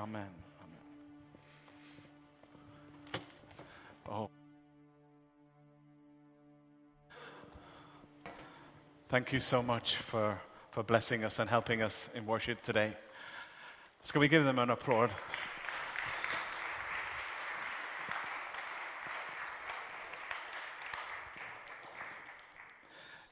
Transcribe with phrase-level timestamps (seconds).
[0.00, 0.26] Amen.
[0.62, 0.80] Amen.
[4.08, 4.30] Oh.
[9.10, 10.40] Thank you so much for,
[10.70, 12.96] for blessing us and helping us in worship today.
[14.02, 15.10] Ska we give them an applause?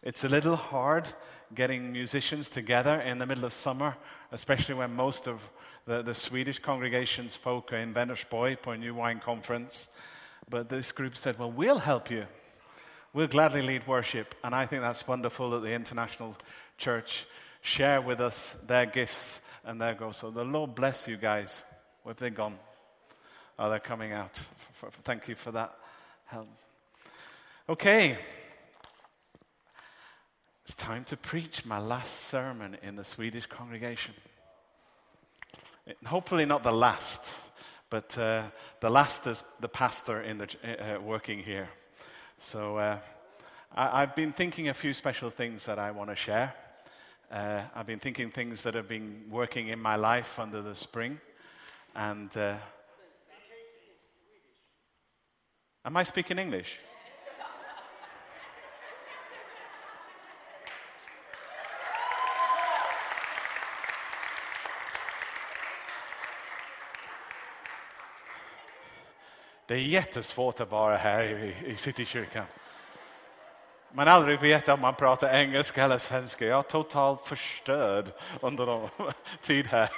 [0.08, 1.12] It's a little hard
[1.54, 3.94] getting musicians together in the middle of summer,
[4.32, 5.50] especially when most of
[5.84, 9.90] the, the Swedish congregations folk are in Vänersborg for a new wine conference.
[10.48, 12.24] But this group said, Well, we'll help you.
[13.12, 14.34] We'll gladly lead worship.
[14.42, 16.34] And I think that's wonderful that the International
[16.78, 17.26] Church
[17.60, 20.16] share with us their gifts and their goals.
[20.16, 21.62] So the Lord bless you guys.
[22.02, 22.58] Where have they gone?
[23.58, 24.32] Oh, they're coming out.
[25.04, 25.76] Thank you for that
[26.24, 26.48] help.
[27.68, 28.16] Okay.
[30.68, 34.12] It's time to preach my last sermon in the Swedish congregation.
[36.04, 37.48] Hopefully, not the last,
[37.88, 38.42] but uh,
[38.80, 40.46] the last is the pastor in the,
[40.78, 41.70] uh, working here.
[42.38, 42.98] So, uh,
[43.74, 46.52] I, have been thinking a few special things that I want to share.
[47.32, 51.18] Uh, I've been thinking things that have been working in my life under the spring.
[51.96, 52.56] And uh,
[55.82, 56.76] am I speaking English?
[69.68, 72.44] Det är jättesvårt att vara här i, i Citykyrkan.
[73.92, 76.46] Man aldrig vet om man pratar engelska eller svenska.
[76.46, 78.06] Jag är totalt förstörd
[78.40, 78.88] under någon
[79.40, 79.90] tid här.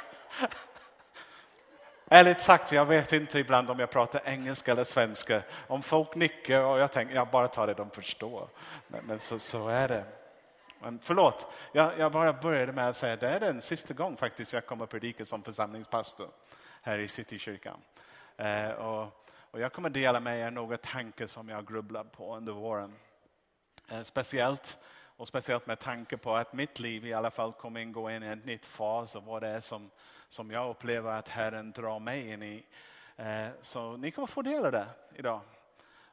[2.08, 5.42] Ärligt sagt, jag vet inte ibland om jag pratar engelska eller svenska.
[5.66, 8.48] Om folk nickar och jag tänker, jag bara tar det de förstår.
[8.88, 10.04] Men, men så, så, är det.
[10.80, 14.16] Men förlåt, jag, jag bara började med att säga att det är den sista gången
[14.16, 16.28] faktiskt jag kommer predika som församlingspastor
[16.82, 17.80] här i Citykyrkan.
[18.36, 19.16] Eh, och
[19.50, 22.94] och jag kommer dela med er några tankar som jag grubblat på under våren.
[23.88, 24.78] Eh, speciellt,
[25.16, 28.22] och speciellt med tanke på att mitt liv i alla fall kommer att gå in
[28.22, 29.90] i en ny fas av vad det är som,
[30.28, 32.66] som jag upplever att Herren drar mig in i.
[33.16, 35.40] Eh, så ni kommer få dela det idag.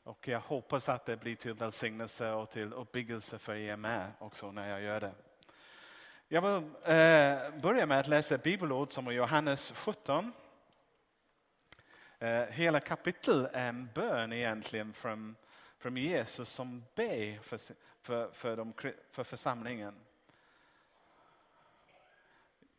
[0.04, 4.52] Och jag hoppas att det blir till välsignelse och till uppbyggelse för er med också
[4.52, 5.14] när jag gör det.
[6.28, 10.34] Jag vill eh, börja med att läsa bibelord som är Johannes 17
[12.20, 15.36] Eh, hela kapitlet är en bön egentligen från,
[15.78, 17.60] från Jesus som ber för,
[18.02, 18.74] för, för, de,
[19.12, 19.96] för församlingen.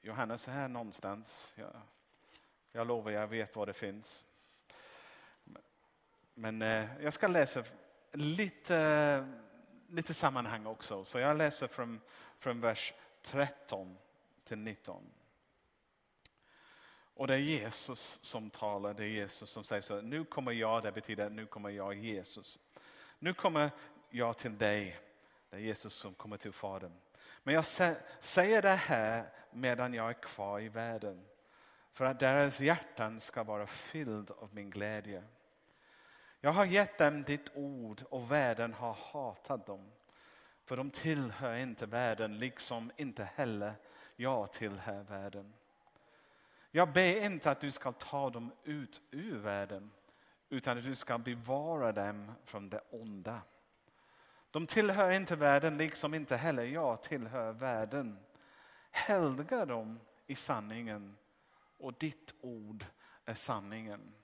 [0.00, 1.52] Johannes är här någonstans.
[1.54, 1.80] Jag,
[2.72, 4.24] jag lovar, jag vet var det finns.
[6.34, 7.64] Men eh, jag ska läsa
[8.12, 9.28] lite,
[9.88, 11.04] lite sammanhang också.
[11.04, 12.00] Så jag läser från,
[12.38, 13.98] från vers 13
[14.44, 15.04] till 19.
[17.18, 20.00] Och det är Jesus som talar, det är Jesus som säger så.
[20.00, 22.58] Nu kommer jag, det betyder att nu kommer jag Jesus.
[23.18, 23.70] Nu kommer
[24.10, 25.00] jag till dig,
[25.50, 26.92] det är Jesus som kommer till Fadern.
[27.42, 27.64] Men jag
[28.20, 31.24] säger det här medan jag är kvar i världen.
[31.92, 35.24] För att deras hjärtan ska vara fylld av min glädje.
[36.40, 39.90] Jag har gett dem ditt ord och världen har hatat dem.
[40.64, 43.74] För de tillhör inte världen, liksom inte heller
[44.16, 45.54] jag tillhör världen.
[46.78, 49.90] Jag ber inte att du ska ta dem ut ur världen,
[50.48, 53.40] utan att du ska bevara dem från det onda.
[54.50, 58.18] De tillhör inte världen, liksom inte heller jag tillhör världen.
[58.90, 61.16] Helga dem i sanningen
[61.78, 62.86] och ditt ord
[63.24, 64.14] är sanningen.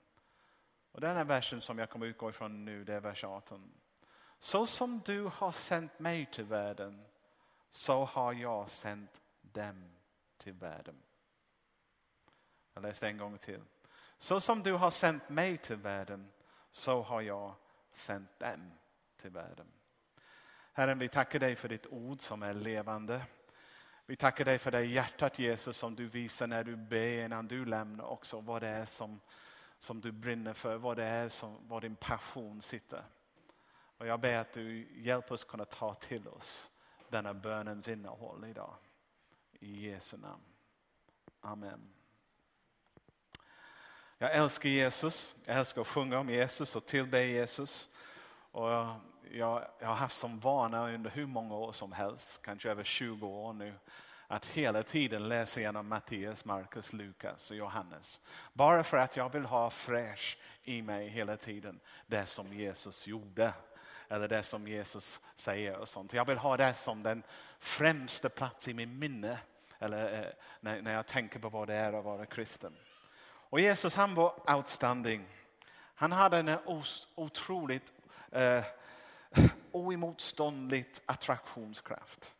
[0.91, 3.71] Och den här versen som jag kommer utgå ifrån nu, det är vers 18.
[4.39, 7.05] Så som du har sänt mig till världen,
[7.69, 9.83] så har jag sänt dem
[10.37, 11.04] till världen.
[12.75, 13.61] Jag läste en gång till.
[14.17, 16.31] Så som du har sänt mig till världen,
[16.71, 17.55] så har jag
[17.91, 18.71] sänt dem
[19.17, 19.67] till världen.
[20.73, 23.25] Herren, vi tackar dig för ditt ord som är levande.
[24.05, 27.65] Vi tackar dig för det hjärtat Jesus som du visar när du ber, innan du
[27.65, 29.19] lämnar också vad det är som,
[29.77, 33.03] som du brinner för, vad det är som var din passion sitter.
[33.97, 36.71] Och jag ber att du hjälper oss kunna ta till oss
[37.09, 38.75] denna bönens innehåll idag.
[39.59, 40.43] I Jesu namn.
[41.41, 41.94] Amen.
[44.25, 45.35] Jag älskar Jesus.
[45.45, 47.89] Jag älskar att sjunga om Jesus och tillbe Jesus.
[48.51, 48.95] Och jag,
[49.31, 53.27] jag, jag har haft som vana under hur många år som helst, kanske över 20
[53.27, 53.73] år nu,
[54.27, 58.21] att hela tiden läsa igenom Matteus, Markus, Lukas och Johannes.
[58.53, 63.53] Bara för att jag vill ha fräsch i mig hela tiden det som Jesus gjorde.
[64.07, 66.13] Eller det som Jesus säger och sånt.
[66.13, 67.23] Jag vill ha det som den
[67.59, 69.39] främsta plats i min minne.
[69.79, 70.25] Eller eh,
[70.59, 72.73] när, när jag tänker på vad det är att vara kristen.
[73.55, 75.25] Och Jesus han var outstanding.
[75.95, 76.57] Han hade en
[77.15, 77.93] otroligt
[78.31, 78.63] eh,
[79.71, 82.35] oemotståndligt attraktionskraft.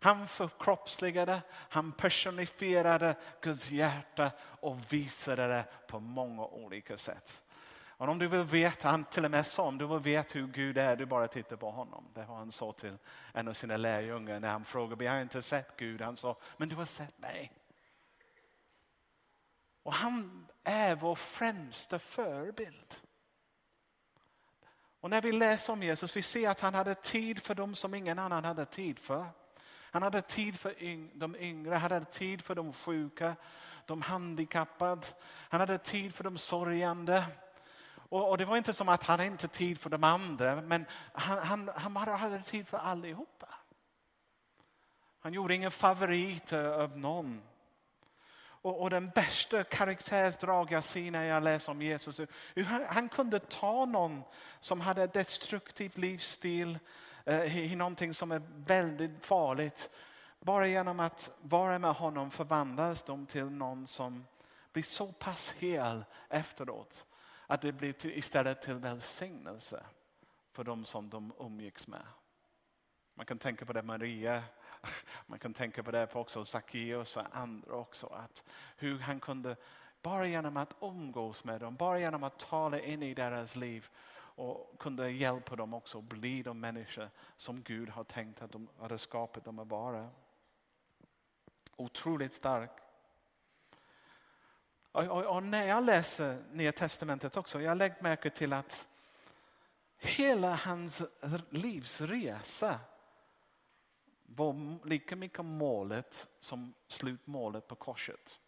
[0.00, 7.42] Han förkroppsligade, han personifierade Guds hjärta och visade det på många olika sätt.
[7.86, 10.46] Och om du vill veta, han till och med sa om du vill veta hur
[10.46, 12.04] Gud är, du bara tittar på honom.
[12.14, 12.96] Det har han sa till
[13.32, 16.02] en av sina lärjungar när han frågade, Vi har inte sett Gud.
[16.02, 17.52] Han sa, men du har sett mig.
[19.88, 22.94] Och han är vår främsta förebild.
[25.00, 27.94] Och när vi läser om Jesus, vi ser att han hade tid för dem som
[27.94, 29.26] ingen annan hade tid för.
[29.90, 30.74] Han hade tid för
[31.18, 33.36] de yngre, han hade tid för de sjuka,
[33.86, 35.06] de handikappade.
[35.24, 37.26] Han hade tid för de sorgande.
[37.94, 40.86] Och, och det var inte som att han inte hade tid för de andra, men
[41.12, 43.48] han, han, han hade tid för allihopa.
[45.20, 47.42] Han gjorde ingen favorit av någon.
[48.62, 52.20] Och, och den bästa karaktärsdrag jag ser när jag läser om Jesus,
[52.54, 54.22] hur han, han kunde ta någon
[54.60, 56.78] som hade destruktiv livsstil,
[57.24, 59.90] eh, i någonting som är väldigt farligt.
[60.40, 64.26] Bara genom att vara med honom förvandlas de till någon som
[64.72, 67.06] blir så pass hel efteråt
[67.46, 69.84] att det blir till, istället till välsignelse
[70.52, 72.06] för de som de umgicks med.
[73.14, 74.42] Man kan tänka på det Maria,
[75.26, 78.06] man kan tänka på det på också Sackeus och andra också.
[78.06, 78.44] Att
[78.76, 79.56] hur han kunde,
[80.02, 83.88] bara genom att umgås med dem, bara genom att tala in i deras liv
[84.38, 88.98] och kunde hjälpa dem också bli de människor som Gud har tänkt att de hade
[88.98, 90.10] skapat dem att vara.
[91.76, 92.70] Otroligt stark.
[94.92, 98.88] Och, och, och, när jag läser Nya Testamentet också, jag lägger märke till att
[99.98, 101.02] hela hans
[101.50, 102.80] livsresa
[104.36, 108.40] var lika mycket målet som slutmålet på korset.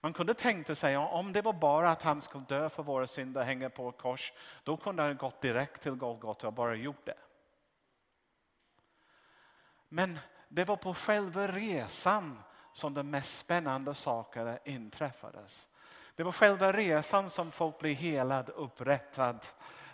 [0.00, 3.40] Man kunde tänka sig om det var bara att han skulle dö för våra synder
[3.40, 4.32] och hänga på ett kors,
[4.62, 7.18] då kunde han gått direkt till Golgata och bara gjort det.
[9.88, 10.18] Men
[10.48, 12.42] det var på själva resan
[12.72, 15.68] som de mest spännande sakerna inträffades.
[16.14, 19.46] Det var själva resan som folk blev helad, upprättad,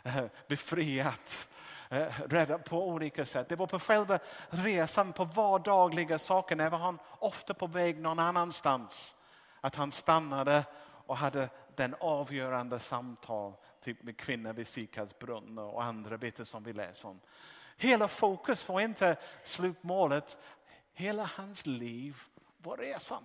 [0.02, 1.50] eh, befriat,
[1.88, 3.48] Eh, rädda på olika sätt.
[3.48, 8.18] Det var på själva resan, på vardagliga saker, när var han ofta på väg någon
[8.18, 9.16] annanstans.
[9.60, 10.64] Att han stannade
[11.06, 13.54] och hade den avgörande samtal
[13.84, 17.20] Typ med kvinnor vid Sikars brunn och andra bitar som vi läser om.
[17.76, 20.38] Hela fokus var inte slutmålet,
[20.92, 22.22] hela hans liv
[22.58, 23.24] var resan.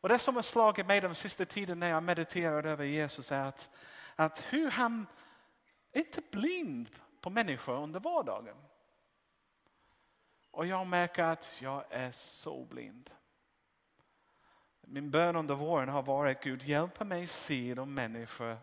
[0.00, 3.40] Och det som har slagit mig den sista tiden när jag mediterade över Jesus är
[3.40, 3.70] att,
[4.16, 5.06] att hur han
[5.94, 8.56] inte blind på människor under vardagen.
[10.50, 13.10] Och jag märker att jag är så blind.
[14.80, 18.56] Min bön under våren har varit Gud hjälp mig se de människor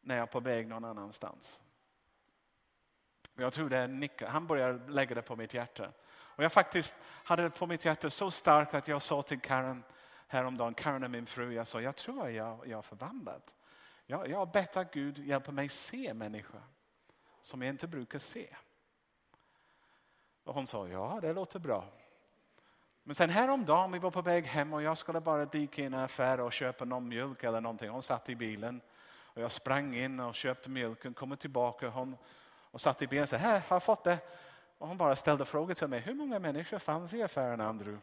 [0.00, 1.62] när jag är på väg någon annanstans.
[3.34, 5.92] Jag tror det är Nick, han börjar lägga det på mitt hjärta.
[6.12, 9.84] Och jag faktiskt hade det på mitt hjärta så starkt att jag sa till Karen
[10.26, 13.42] häromdagen, Karen är min fru, jag sa jag tror jag, jag är förvandlad.
[14.12, 16.62] Jag, jag har bett att Gud hjälper mig se människor
[17.40, 18.56] som jag inte brukar se.
[20.44, 21.84] Och hon sa ja, det låter bra.
[23.02, 25.96] Men sen häromdagen vi var på väg hem och jag skulle bara dyka in i
[25.96, 27.90] en affär och köpa någon mjölk eller någonting.
[27.90, 32.16] Hon satt i bilen och jag sprang in och köpte mjölken, kommer tillbaka hon,
[32.70, 34.18] och satt i bilen och sa, här har jag fått det.
[34.78, 38.00] Och hon bara ställde frågor till mig, hur många människor fanns i affären Andrew?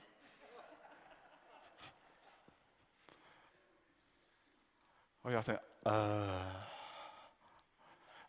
[5.22, 6.48] Och jag tänkte, uh.
[6.48, 6.70] Äh.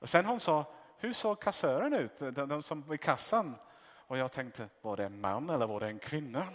[0.00, 0.64] Och sen hon sa,
[0.96, 3.54] hur såg kassören ut, den, den som i kassan?
[3.82, 6.46] Och jag tänkte, var det en man eller var det en kvinna?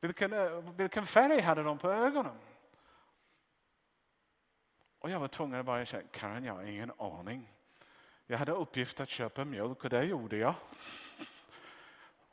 [0.00, 2.38] Vilken, eh, vilken färg hade de på ögonen?
[4.98, 7.52] Och jag var tvungen att bara säga, Karen jag har ingen aning.
[8.26, 10.54] Jag hade uppgift att köpa mjölk och det gjorde jag.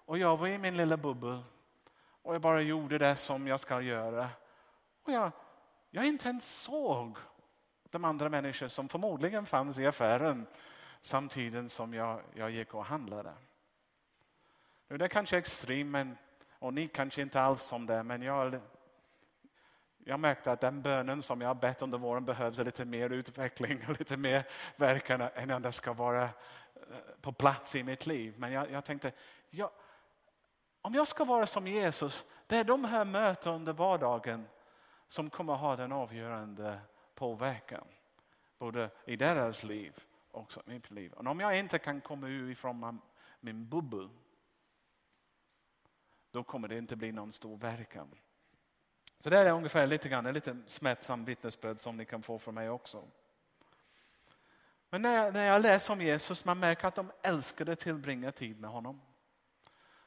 [0.06, 1.44] Och jag var i min lilla bubbel
[2.22, 4.30] och jag bara gjorde det som jag ska göra.
[5.08, 5.32] Och jag,
[5.90, 7.18] jag inte ens såg
[7.90, 10.46] de andra människor som förmodligen fanns i affären
[11.02, 13.34] samtidigt som jag, jag gick och handlade.
[14.88, 16.18] Nu det är kanske extremt men,
[16.60, 18.60] och ni kanske inte alls som det men jag,
[19.98, 23.86] jag märkte att den bönen som jag har bett under våren behövs lite mer utveckling
[23.90, 26.30] och lite mer verkan än att det ska vara eh,
[27.22, 28.34] på plats i mitt liv.
[28.38, 29.12] Men jag, jag tänkte,
[29.50, 29.70] jag,
[30.82, 34.48] om jag ska vara som Jesus, det är de här mötena under vardagen
[35.08, 36.80] som kommer ha den avgörande
[37.16, 37.88] påverkan.
[38.58, 41.14] Både i deras liv och också mitt liv.
[41.14, 43.02] Och om jag inte kan komma ut ifrån
[43.40, 44.10] min bubbel
[46.32, 48.16] då kommer det inte bli någon stor verkan.
[49.20, 52.56] Så det är ungefär lite grann en lite smärtsam vittnesbörd som ni kan få från
[52.56, 53.04] mig också.
[54.90, 58.32] Men när jag, när jag läser om Jesus man märker att de älskade att tillbringa
[58.32, 59.02] tid med honom.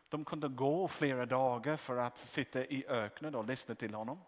[0.09, 4.21] De kunde gå flera dagar för att sitta i öknen och lyssna till honom.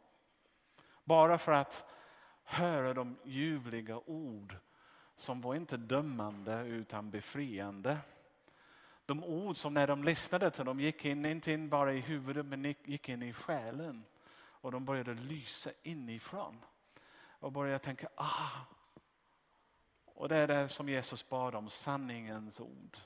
[1.04, 1.84] Bara för att
[2.44, 4.56] höra de ljuvliga ord
[5.16, 7.98] som var inte dömande utan befriande.
[9.06, 12.46] De ord som när de lyssnade till dem gick in, inte in bara i huvudet
[12.46, 14.04] men gick in i själen.
[14.34, 16.64] Och de började lysa inifrån.
[17.40, 18.50] Och började tänka, ah.
[20.04, 22.96] Och det är det som Jesus bad om, sanningens ord.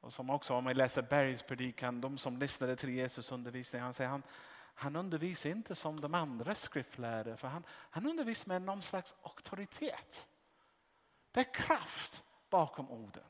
[0.00, 4.10] Och som också om vi läser bergspredikan, de som lyssnade till Jesus undervisning, han säger
[4.10, 4.22] han,
[4.78, 10.28] han undervisar inte som de andra skriftlärde, för han, han undervisar med någon slags auktoritet.
[11.30, 13.24] Det är kraft bakom orden.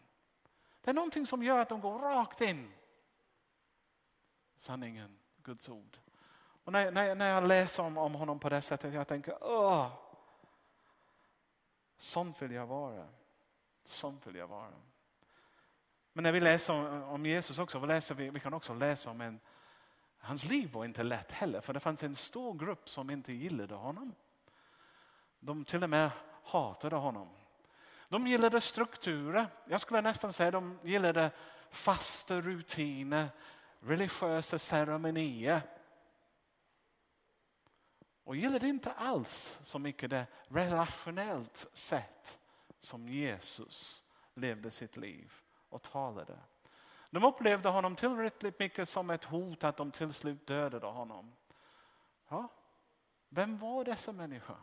[0.80, 2.72] Det är någonting som gör att de går rakt in.
[4.58, 5.98] Sanningen, Guds ord.
[6.64, 9.92] Och när, när, när jag läser om, om honom på det sättet, jag tänker, åh,
[11.96, 13.08] sån vill jag vara.
[13.82, 14.72] Sån vill jag vara.
[16.12, 19.10] Men när vi läser om, om Jesus också, vi, läser, vi, vi kan också läsa
[19.10, 19.40] om en,
[20.26, 23.74] hans liv var inte lätt heller, för det fanns en stor grupp som inte gillade
[23.74, 24.14] honom.
[25.40, 26.10] De till och med
[26.44, 27.28] hatade honom.
[28.08, 29.46] De gillade strukturer.
[29.68, 31.30] Jag skulle nästan säga de gillade
[31.70, 33.28] fasta rutiner,
[33.80, 35.60] religiösa ceremonier.
[38.24, 42.38] Och gillade inte alls så mycket det relationellt sätt
[42.78, 44.04] som Jesus
[44.34, 45.32] levde sitt liv
[45.68, 46.38] och talade.
[47.16, 51.32] De upplevde honom tillräckligt mycket som ett hot att de till slut dödade honom.
[52.28, 52.48] Ja,
[53.28, 54.56] vem var dessa människor?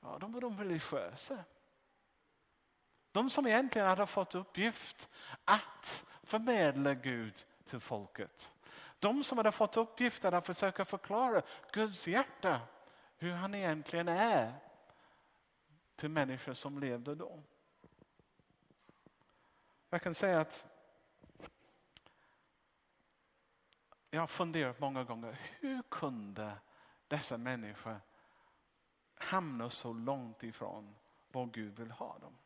[0.00, 1.44] Ja, de var de religiösa.
[3.12, 5.10] De som egentligen hade fått uppgift
[5.44, 8.52] att förmedla Gud till folket.
[8.98, 12.60] De som hade fått uppgiften att försöka förklara Guds hjärta,
[13.16, 14.52] hur han egentligen är
[15.96, 17.42] till människor som levde då.
[19.90, 20.64] Jag kan säga att
[24.10, 26.52] jag har funderat många gånger, hur kunde
[27.08, 28.00] dessa människor
[29.14, 30.96] hamna så långt ifrån
[31.28, 32.38] var Gud vill ha dem?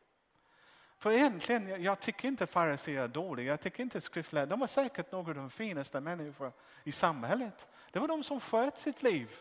[0.97, 5.11] För egentligen, jag tycker inte fariséer är dåliga, jag tycker inte skriftlärare, de var säkert
[5.11, 7.67] några av de finaste människor i samhället.
[7.91, 9.31] Det var de som sköt sitt liv.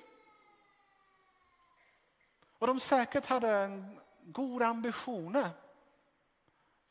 [2.58, 5.50] Och de säkert hade en goda ambitioner.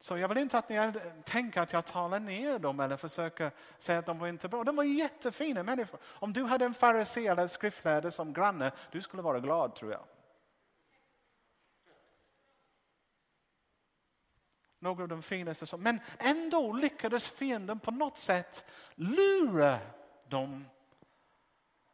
[0.02, 0.94] Så jag vill inte att ni
[1.24, 4.64] tänker att jag talar ner dem eller försöker säga att de var inte bra.
[4.64, 6.00] De var jättefina människor.
[6.04, 10.02] Om du hade en farisé eller skriftlärare som granne, du skulle vara glad tror jag.
[14.82, 15.78] några av de finaste.
[15.78, 18.66] Men ändå lyckades fienden på något sätt
[18.96, 19.80] lura
[20.28, 20.66] dem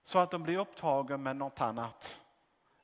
[0.03, 2.23] så att de blir upptagna med något annat.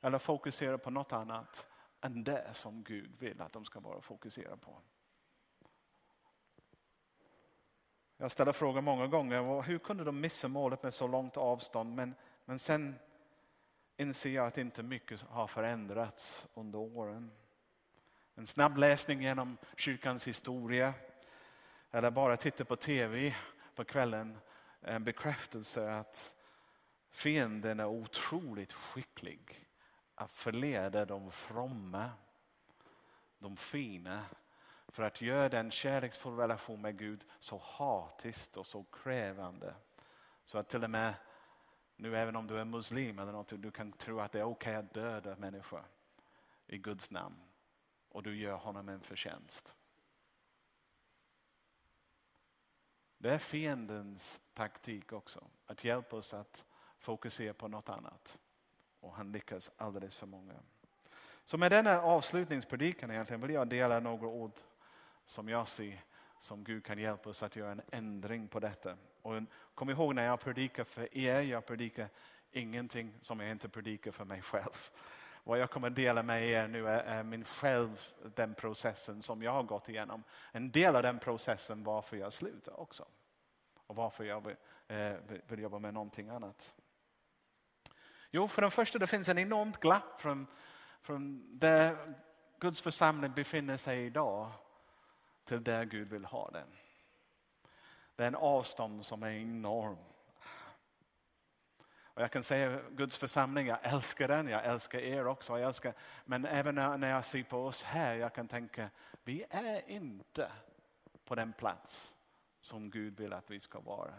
[0.00, 1.66] Eller fokuserar på något annat
[2.00, 4.80] än det som Gud vill att de ska vara fokuserade på.
[8.24, 11.94] Jag ställer frågan många gånger, hur kunde de missa målet med så långt avstånd?
[11.94, 12.14] Men,
[12.44, 12.94] men sen
[13.96, 17.30] inser jag att inte mycket har förändrats under åren.
[18.34, 20.94] En snabb läsning genom kyrkans historia
[21.90, 23.34] eller bara titta på tv
[23.74, 24.38] på kvällen
[24.80, 26.34] en bekräftelse att
[27.10, 29.66] fienden är otroligt skicklig
[30.14, 32.10] att förleda de fromma,
[33.38, 34.24] de fina
[34.94, 39.74] för att göra den kärleksfull relation med Gud så hatiskt och så krävande.
[40.44, 41.14] Så att till och med
[41.96, 44.78] nu även om du är muslim eller något, du kan tro att det är okej
[44.78, 45.84] okay att döda människor
[46.66, 47.36] i Guds namn
[48.08, 49.76] och du gör honom en förtjänst.
[53.18, 56.64] Det är fiendens taktik också, att hjälpa oss att
[56.98, 58.38] fokusera på något annat.
[59.00, 60.54] Och han lyckas alldeles för många.
[61.44, 64.52] Så med denna avslutningspredikan egentligen vill jag dela några ord
[65.24, 66.04] som jag ser
[66.44, 68.96] som Gud kan hjälpa oss att göra en ändring på detta.
[69.22, 69.42] Och
[69.74, 72.08] kom ihåg när jag predikar för er, jag predikar
[72.52, 74.90] ingenting som jag inte predikar för mig själv.
[75.44, 78.02] Vad jag kommer dela med er nu är, är min själv,
[78.34, 80.22] den processen som jag har gått igenom.
[80.52, 83.06] En del av den processen varför jag slutar också.
[83.86, 84.56] Och varför jag vill,
[84.88, 85.12] eh,
[85.46, 86.74] vill jobba med någonting annat.
[88.30, 90.46] Jo, för det första det finns en enormt glapp från,
[91.02, 92.14] från där
[92.60, 94.52] Guds församling befinner sig idag
[95.44, 96.68] till där Gud vill ha den.
[98.16, 99.98] Det är en avstånd som är enorm.
[102.14, 105.58] Och jag kan säga Guds församling, jag älskar den, jag älskar er också.
[105.58, 108.90] Jag älskar, men även när jag ser på oss här, jag kan tänka,
[109.24, 110.52] vi är inte
[111.24, 112.16] på den plats
[112.60, 114.14] som Gud vill att vi ska vara.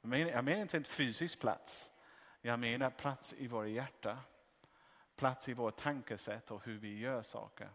[0.00, 1.92] Jag menar, jag menar inte en fysisk plats.
[2.40, 4.18] Jag menar plats i våra hjärta.
[5.16, 7.70] Plats i vårt tankesätt och hur vi gör saker.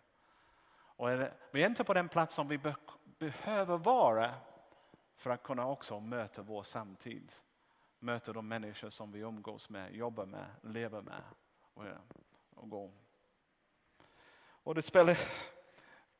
[0.95, 2.75] Och är det, vi är inte på den plats som vi be,
[3.19, 4.33] behöver vara
[5.15, 7.31] för att kunna också möta vår samtid.
[7.99, 11.23] Möta de människor som vi umgås med, jobbar med, lever med
[11.73, 11.83] och,
[12.55, 12.91] och går.
[14.39, 15.17] Och det spelar,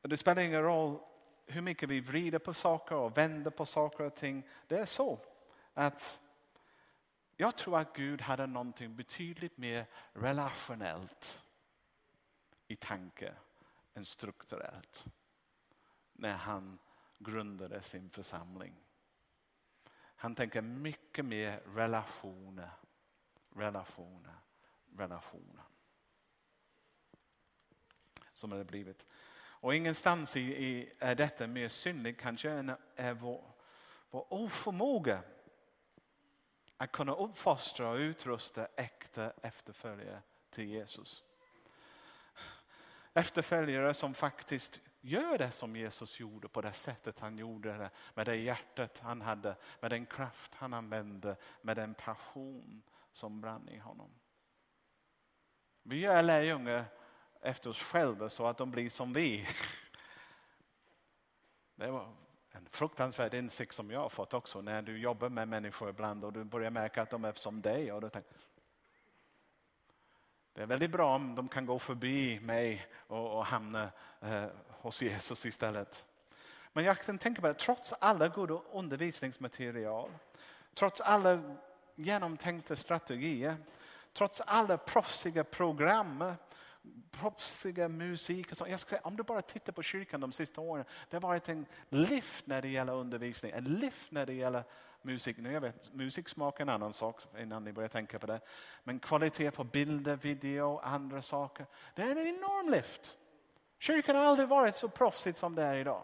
[0.02, 0.98] det spelar ingen roll
[1.46, 4.48] hur mycket vi vrider på saker och vänder på saker och ting.
[4.66, 5.18] Det är så
[5.74, 6.20] att
[7.36, 11.44] jag tror att Gud hade någonting betydligt mer relationellt
[12.68, 13.34] i tanke
[13.94, 15.06] än strukturellt
[16.12, 16.78] när han
[17.18, 18.74] grundade sin församling.
[20.16, 22.70] Han tänker mycket mer relationer,
[23.56, 24.34] relationer,
[24.96, 25.64] relationer.
[28.32, 29.06] Som det blivit.
[29.36, 33.44] Och ingenstans i, i, är detta mer synligt kanske än är vår,
[34.10, 35.22] vår oförmåga
[36.76, 41.24] att kunna uppfostra och utrusta äkta efterföljare till Jesus.
[43.14, 47.90] Efterföljare som faktiskt gör det som Jesus gjorde på det sättet han gjorde det.
[48.14, 53.68] Med det hjärtat han hade, med den kraft han använde, med den passion som brann
[53.68, 54.10] i honom.
[55.82, 56.84] Vi gör lärjungar
[57.40, 59.48] efter oss själva så att de blir som vi.
[61.74, 62.12] Det var
[62.50, 66.32] en fruktansvärd insikt som jag har fått också när du jobbar med människor ibland och
[66.32, 67.92] du börjar märka att de är som dig.
[67.92, 68.32] Och du tänker,
[70.54, 73.88] det är väldigt bra om de kan gå förbi mig och, och hamna
[74.20, 76.06] eh, hos Jesus istället.
[76.72, 80.10] Men jag kan tänka på det, trots alla goda undervisningsmaterial,
[80.74, 81.56] trots alla
[81.94, 83.56] genomtänkta strategier,
[84.12, 86.24] trots alla proffsiga program,
[87.10, 88.46] proffsiga musik.
[88.50, 91.48] Jag ska säga, om du bara tittar på kyrkan de sista åren, det har varit
[91.48, 94.64] en lift när det gäller undervisning, en lift när det gäller
[95.04, 95.36] musik.
[95.36, 98.40] Nu jag vet, musik smakar en annan sak innan ni börjar tänka på det.
[98.84, 101.66] Men kvalitet på bilder, video, andra saker.
[101.94, 103.16] Det är en enorm lyft.
[103.78, 106.02] Kyrkan har aldrig varit så proffsigt som det är idag.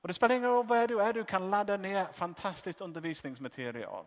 [0.00, 4.04] Och det spelar ingen roll var du är, du kan ladda ner fantastiskt undervisningsmaterial.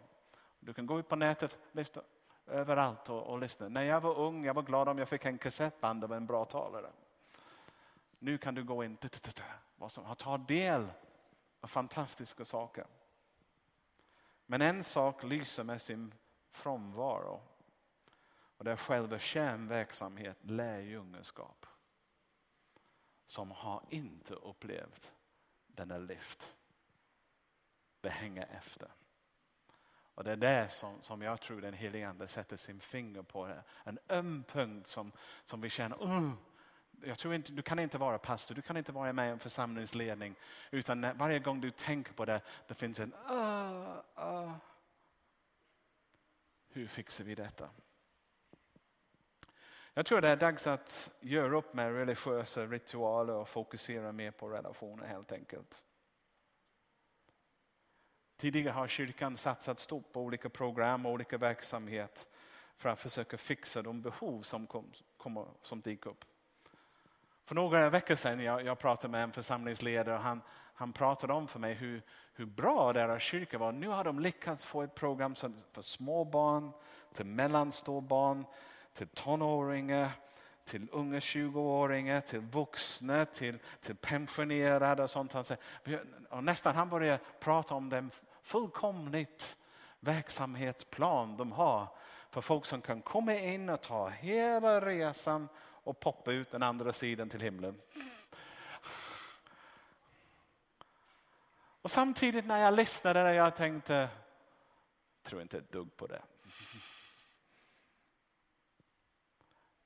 [0.60, 2.02] Du kan gå ut på nätet, lyssna
[2.48, 3.70] överallt och, och lyssna.
[3.70, 6.46] När jag var ung jag var glad om jag fick en kassettband av en bra
[6.46, 6.90] talare.
[8.20, 8.98] Nu kan du gå in
[9.78, 10.88] och ta del
[11.62, 12.86] av fantastiska saker.
[14.52, 16.14] Men en sak lyser med sin
[16.50, 17.42] frånvaro.
[18.58, 21.66] Och det är själva kärnverksamhet, lärjungaskap.
[23.26, 25.12] Som har inte upplevt
[25.68, 26.56] denna lyft.
[28.02, 28.92] Det hänger efter.
[30.16, 33.62] Och det är det som, som jag tror den helige Ande sätter sin finger på.
[33.84, 35.12] En öm punkt som,
[35.46, 36.34] som vi känner, uh,
[37.04, 39.40] jag tror inte, du kan inte vara pastor, du kan inte vara med i en
[39.40, 40.36] församlingsledning.
[40.72, 44.54] Utan när, varje gång du tänker på det, det finns en uh, uh.
[46.70, 47.70] Hur fixar vi detta?
[49.94, 54.50] Jag tror det är dags att göra upp med religiösa ritualer och fokusera mer på
[54.50, 55.86] relationer helt enkelt.
[58.38, 62.28] Tidigare har kyrkan satsat stort på olika program och olika verksamhet
[62.76, 66.26] för att försöka fixa de behov som, kom, kom, som dyker upp.
[67.52, 70.42] För några veckor sedan jag, jag pratade med en församlingsledare och han,
[70.74, 72.02] han pratade om för mig hur,
[72.34, 73.72] hur bra deras kyrka var.
[73.72, 76.72] Nu har de lyckats få ett program för småbarn,
[77.14, 78.46] till mellanstorbarn,
[78.94, 80.10] till tonåringar,
[80.66, 85.36] till unga 20-åringar, till vuxna, till, till pensionerade och sånt.
[86.30, 88.12] Och nästan han började prata om den
[88.44, 89.58] fullkomligt
[90.00, 91.88] verksamhetsplan de har
[92.30, 95.48] för folk som kan komma in och ta hela resan
[95.84, 97.82] och poppa ut den andra sidan till himlen.
[101.82, 104.10] Och samtidigt när jag lyssnade där jag tänkte,
[105.24, 106.22] tror inte ett dugg på det.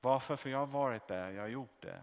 [0.00, 0.36] Varför?
[0.36, 2.02] För jag har varit där, jag har gjort det.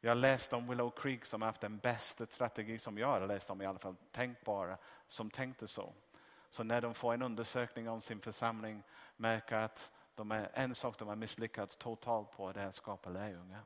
[0.00, 3.50] Jag har läst om Willow Creek som haft den bästa strategi som jag har läst
[3.50, 5.94] om i alla fall, tänkbara, som tänkte så.
[6.50, 8.82] Så när de får en undersökning om sin församling
[9.16, 13.10] märker att de är, en sak de har misslyckats totalt på det är att skapa
[13.10, 13.64] lärjungar.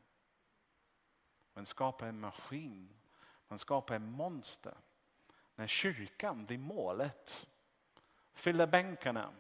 [1.55, 2.95] Man skapar en maskin,
[3.49, 4.75] man skapar en monster.
[5.55, 7.47] När kyrkan blir målet,
[8.33, 9.33] fyller bänkarna,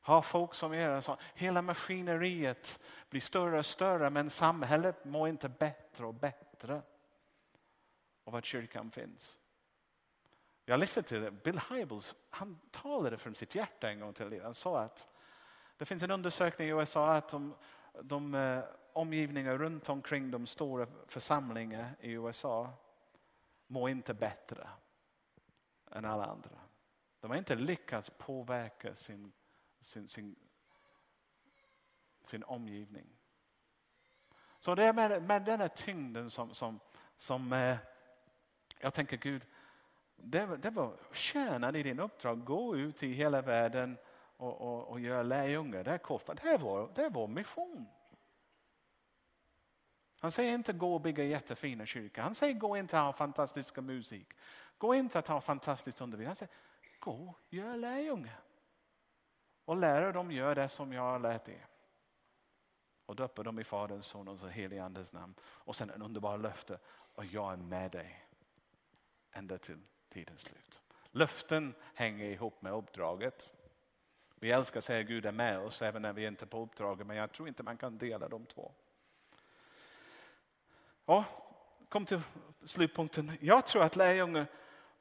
[0.00, 1.16] har folk som är så.
[1.34, 6.82] Hela maskineriet blir större och större men samhället mår inte bättre och bättre
[8.24, 9.38] av att kyrkan finns.
[10.64, 14.80] Jag lyssnade till Bill Hybels, han talade från sitt hjärta en gång till Han sa
[14.80, 15.08] att
[15.76, 17.54] det finns en undersökning i USA att de,
[18.02, 22.72] de eh, omgivningar runt omkring de stora församlingarna i USA
[23.66, 24.68] mår inte bättre
[25.90, 26.50] än alla andra.
[27.20, 29.32] De har inte lyckats påverka sin,
[29.80, 30.36] sin, sin,
[32.24, 33.06] sin omgivning.
[34.58, 36.80] Så det är med, med den här tyngden som, som,
[37.16, 37.76] som eh,
[38.80, 39.46] jag tänker Gud,
[40.16, 42.44] det, det var kärnan i din uppdrag.
[42.44, 43.96] Gå ut i hela världen
[44.36, 45.84] och, och, och göra lärjungar.
[45.84, 47.86] Det är, det, vår, det är vår mission.
[50.18, 52.22] Han säger inte gå och bygga jättefina kyrkor.
[52.22, 54.28] Han säger gå inte och ha fantastiska musik.
[54.78, 56.26] Gå inte att ha fantastisk undervisning.
[56.26, 56.54] Han säger
[57.00, 58.40] gå och gör lärjungar.
[59.64, 61.66] Och lära dem göra det som jag har lärt er.
[63.06, 65.34] Och döpa dem i Faderns, Sonens och helige Andes namn.
[65.40, 66.78] Och sen en underbar löfte.
[66.88, 68.26] Och jag är med dig
[69.32, 70.82] ända till tidens slut.
[71.10, 73.52] Löften hänger ihop med uppdraget.
[74.40, 76.62] Vi älskar att säga att Gud är med oss även när vi inte är på
[76.62, 78.72] uppdraget men jag tror inte man kan dela de två.
[81.06, 81.24] Ja,
[81.88, 82.20] kom till
[82.64, 83.38] slutpunkten.
[83.40, 84.46] Jag tror att lärjungar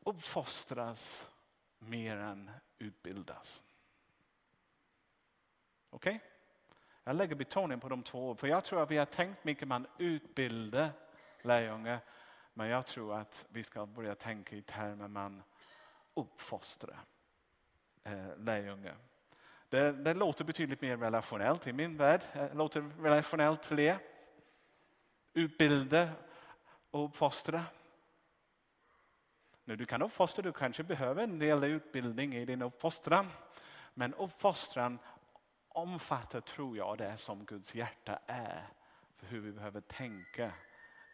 [0.04, 1.30] uppfostras
[1.80, 3.63] mer än utbildas.
[5.89, 6.15] Okej?
[6.15, 6.30] Okay?
[7.04, 9.88] Jag lägger betoning på de två för jag tror att vi har tänkt mycket man
[9.98, 10.89] utbildar
[11.41, 12.00] lärjungar
[12.54, 15.43] men jag tror att vi ska börja tänka i termer man
[16.13, 17.00] uppfostrar
[18.04, 18.98] eh, lärjungar.
[19.76, 22.22] Det, det, låter betydligt mer relationellt i min värld.
[22.34, 24.00] Det låter relationellt till det.
[25.34, 26.10] Utbilda
[26.92, 27.64] och uppfostra.
[29.64, 33.28] Nu, du kan uppfostra, du kanske behöver en del utbildning i din uppfostran.
[33.94, 35.00] Men uppfostran
[35.68, 38.68] omfattar, tror jag, det som Guds hjärta är
[39.18, 40.52] för hur vi behöver tänka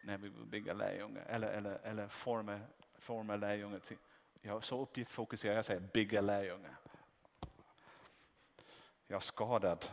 [0.04, 2.60] när vi vill bygga lärjungar eller, eller, eller forma,
[2.98, 3.78] forma lärjungar.
[3.78, 3.96] Till,
[4.40, 6.81] jag är så uppgiftsfokuserad, jag säger bygga lärjungar.
[9.06, 9.90] Jag är skadad.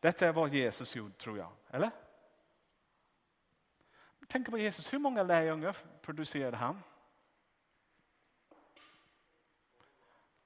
[0.00, 1.90] Detta är vad Jesus gjorde tror jag, eller?
[4.28, 6.82] Tänk på Jesus, hur många lärjungar producerade han?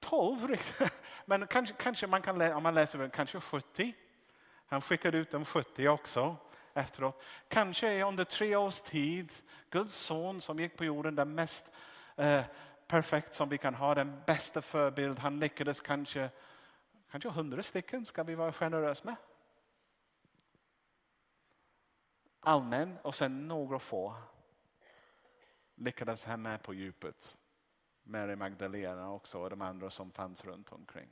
[0.00, 0.56] Tolv,
[1.24, 3.94] men kanske, kanske man kan läsa, om man läser kanske 70.
[4.66, 6.36] Han skickade ut de 70 också
[6.74, 7.22] efteråt.
[7.48, 9.32] Kanske under tre års tid,
[9.70, 11.72] Guds son som gick på jorden, den mest
[12.16, 12.42] eh,
[12.90, 15.18] perfekt som vi kan ha, den bästa förebild.
[15.18, 16.30] Han lyckades kanske,
[17.10, 19.16] kanske hundra stycken, ska vi vara generösa med.
[22.40, 24.16] Allmän och sen några få
[25.74, 27.38] lyckades han med på djupet.
[28.02, 31.08] Mary Magdalena också och de andra som fanns runt omkring.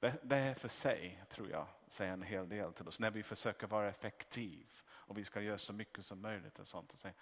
[0.00, 3.00] Det, det är för sig, tror jag, säger en hel del till oss.
[3.00, 6.58] När vi försöker vara effektiv och vi ska göra så mycket som möjligt.
[6.58, 7.14] Och sånt och säga,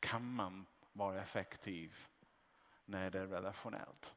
[0.00, 1.96] kan man vara effektiv
[2.84, 4.16] när det är relationellt?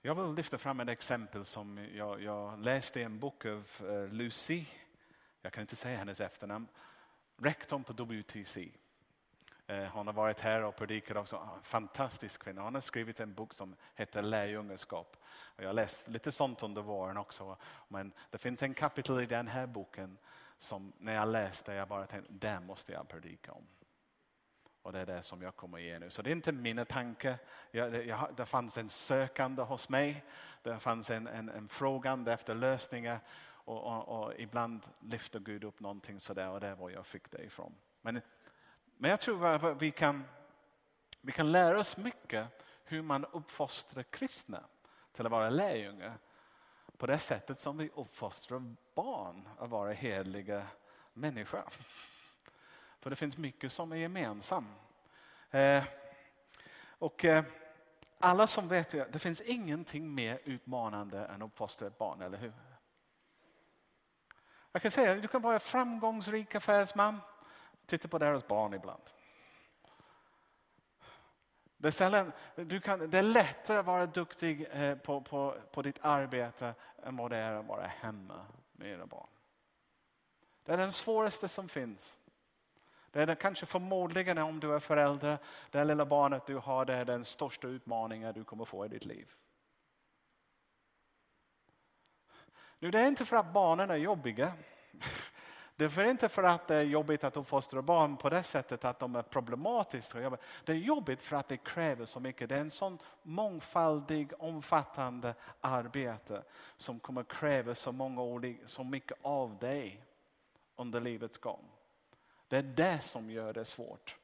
[0.00, 4.08] Jag vill lyfta fram ett exempel som jag, jag läste i en bok av eh,
[4.08, 4.64] Lucy,
[5.40, 6.66] jag kan inte säga hennes efternamn,
[7.36, 8.72] rektorn på WTC.
[9.70, 11.48] Eh, hon har varit här och predikat också.
[11.62, 12.62] Fantastisk kvinna.
[12.62, 15.16] Hon har skrivit en bok som heter Lärjungaskap.
[15.56, 17.56] Jag har läst lite sånt under våren också.
[17.88, 20.18] Men det finns en kapitel i den här boken
[20.58, 23.66] som när jag läste jag bara tänkte, det måste jag predika om.
[24.82, 26.10] Och det är det som jag kommer att ge nu.
[26.10, 27.36] Så det är inte mina tankar.
[27.70, 30.24] Jag, jag, det fanns en sökande hos mig.
[30.62, 33.20] Det fanns en, en, en frågande efter lösningar.
[33.42, 37.30] Och, och, och, ibland lyfter Gud upp någonting sådär och det är var jag fick
[37.30, 37.74] det ifrån.
[38.02, 38.20] Men
[39.00, 40.24] men jag tror att vi kan,
[41.20, 42.46] vi kan lära oss mycket
[42.84, 44.64] hur man uppfostrar kristna
[45.12, 46.18] till att vara lärjungar
[46.96, 50.66] på det sättet som vi uppfostrar barn att vara heliga
[51.12, 51.64] människor.
[53.00, 54.68] För det finns mycket som är gemensamt.
[55.50, 55.84] Eh,
[56.88, 57.44] och eh,
[58.18, 62.52] alla som vet det finns ingenting mer utmanande än att uppfostra ett barn, eller hur?
[64.72, 67.20] Jag kan säga att du kan vara framgångsrik affärsman
[67.90, 69.02] Titta på deras barn ibland.
[71.76, 75.82] Det är, sällan, du kan, det är lättare att vara duktig eh, på, på, på
[75.82, 79.26] ditt arbete än vad det är att vara hemma med dina barn.
[80.64, 82.18] Det är den svåraste som finns.
[83.10, 85.38] Det är den kanske förmodligen om du är förälder,
[85.70, 89.04] det lilla barnet du har, det är den största utmaningen du kommer få i ditt
[89.04, 89.32] liv.
[92.78, 94.52] Nu, det är inte för att barnen är jobbiga.
[95.80, 98.98] Det är inte för att det är jobbigt att uppfostra barn på det sättet att
[98.98, 100.38] de är problematiska.
[100.64, 102.48] Det är jobbigt för att det kräver så mycket.
[102.48, 106.42] Det är en sån mångfaldig, omfattande arbete
[106.76, 110.04] som kommer kräva så, många olika, så mycket av dig
[110.76, 111.64] under livets gång.
[112.48, 114.16] Det är det som gör det svårt.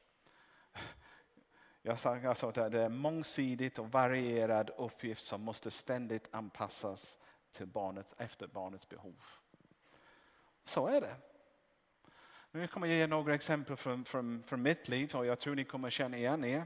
[1.81, 7.19] Jag sa, att det är en mångsidigt och varierad uppgift som måste ständigt anpassas
[7.51, 9.23] till barnets, efter barnets behov.
[10.63, 11.15] Så är det.
[12.57, 15.63] Nu kommer jag ge några exempel från, från, från mitt liv och jag tror ni
[15.63, 16.65] kommer känna igen er.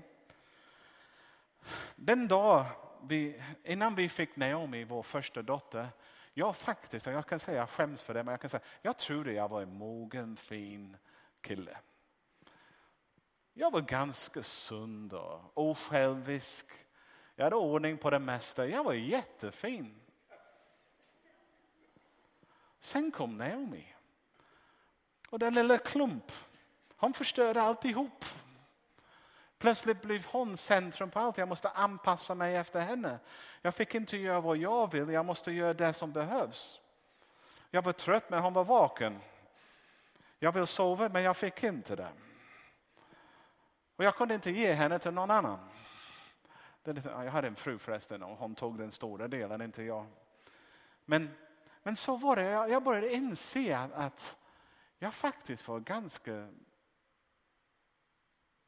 [1.96, 2.66] Den dag
[3.04, 5.88] vi, innan vi fick Naomi, vår första dotter,
[6.34, 9.34] jag faktiskt, jag kan säga jag skäms för det, men jag kan säga jag trodde
[9.34, 10.98] jag var en mogen, fin
[11.42, 11.78] kille.
[13.54, 16.66] Jag var ganska sund och osjälvisk.
[17.36, 18.68] Jag hade ordning på det mesta.
[18.68, 20.02] Jag var jättefin.
[22.80, 23.88] Sen kom Naomi.
[25.32, 26.32] Och den lilla klump,
[26.98, 28.26] han förstörde alltihop.
[29.58, 31.38] Plötsligt blev hon centrum på allt.
[31.38, 33.20] Jag måste anpassa mig efter henne.
[33.62, 36.82] Jag fick inte göra vad jag vill, jag måste göra det som behövs.
[37.70, 39.20] Jag var trött men hon var vaken.
[40.40, 42.12] Jag vill sova men jag fick inte det.
[43.96, 45.60] Och jag kunde inte ge henne till någon annan.
[46.84, 50.06] Jag hade en fru förresten och hon tog den stora delen, inte jag.
[51.06, 51.30] Men,
[51.84, 54.38] men så var det, jag började inse att
[55.02, 56.50] jag faktiskt var ganska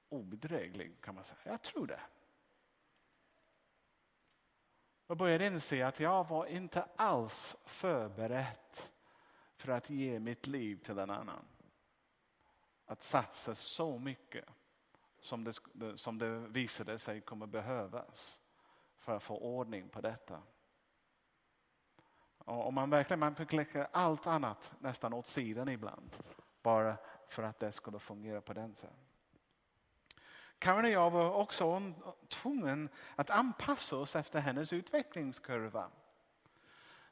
[0.10, 1.40] obedräglig kan man säga.
[1.44, 2.00] Jag tror det.
[5.08, 8.78] Jag började inse att jag var inte alls förberedd
[9.56, 11.46] för att ge mitt liv till en annan.
[12.86, 14.46] Att satsa så mycket
[15.20, 15.54] som det,
[15.98, 18.42] som det visade sig kommer behövas
[18.98, 20.42] för att få ordning på detta.
[22.46, 26.16] Och om man verkligen man fick lägga allt annat nästan åt sidan ibland
[26.64, 26.98] bara
[27.30, 28.98] för att det skulle fungera på den sättet.
[30.60, 31.94] Karin och jag var också
[32.28, 35.90] tvungen att anpassa oss efter hennes utvecklingskurva.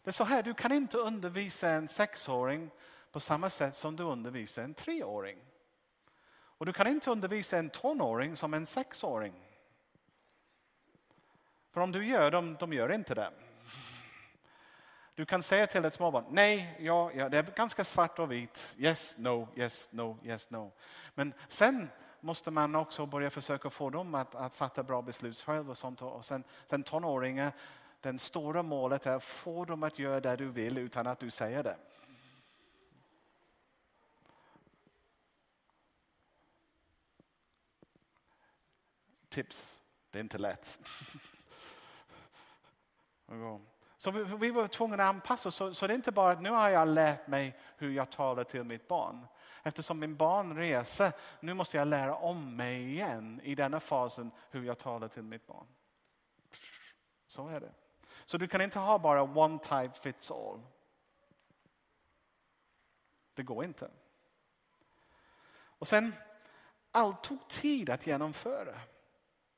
[0.04, 2.72] Det är så här, du kan inte undervisa en sexåring
[3.12, 5.38] på samma sätt som du undervisar en treåring.
[6.34, 9.34] Och du kan inte undervisa en tonåring som en sexåring.
[11.72, 13.32] För om du gör dem, de gör inte det.
[15.22, 18.76] Du kan säga till ett småbarn, nej, ja, ja, det är ganska svart och vitt.
[18.80, 20.72] Yes, no, yes, no, yes, no.
[21.16, 25.72] Men sen måste man också börja försöka få dem att, att fatta bra beslut själva.
[25.72, 26.02] Och sånt.
[26.02, 27.52] Och sen, sen tonåringar,
[28.00, 31.32] det stora målet är att få dem att göra det du vill utan att du
[31.32, 31.78] säger det.
[39.30, 39.82] Tips,
[40.12, 40.80] det är inte lätt.
[44.02, 45.56] Så vi, vi var tvungna att anpassa oss.
[45.56, 48.44] Så, så det är inte bara att nu har jag lärt mig hur jag talar
[48.44, 49.28] till mitt barn.
[49.64, 54.64] Eftersom min barn reser, nu måste jag lära om mig igen i denna fasen hur
[54.64, 55.68] jag talar till mitt barn.
[57.28, 57.72] Så är det.
[58.26, 60.62] Så du kan inte ha bara one type fits all.
[63.34, 63.92] Det går inte.
[65.54, 66.14] Och sen,
[66.92, 68.76] allt tog tid att genomföra.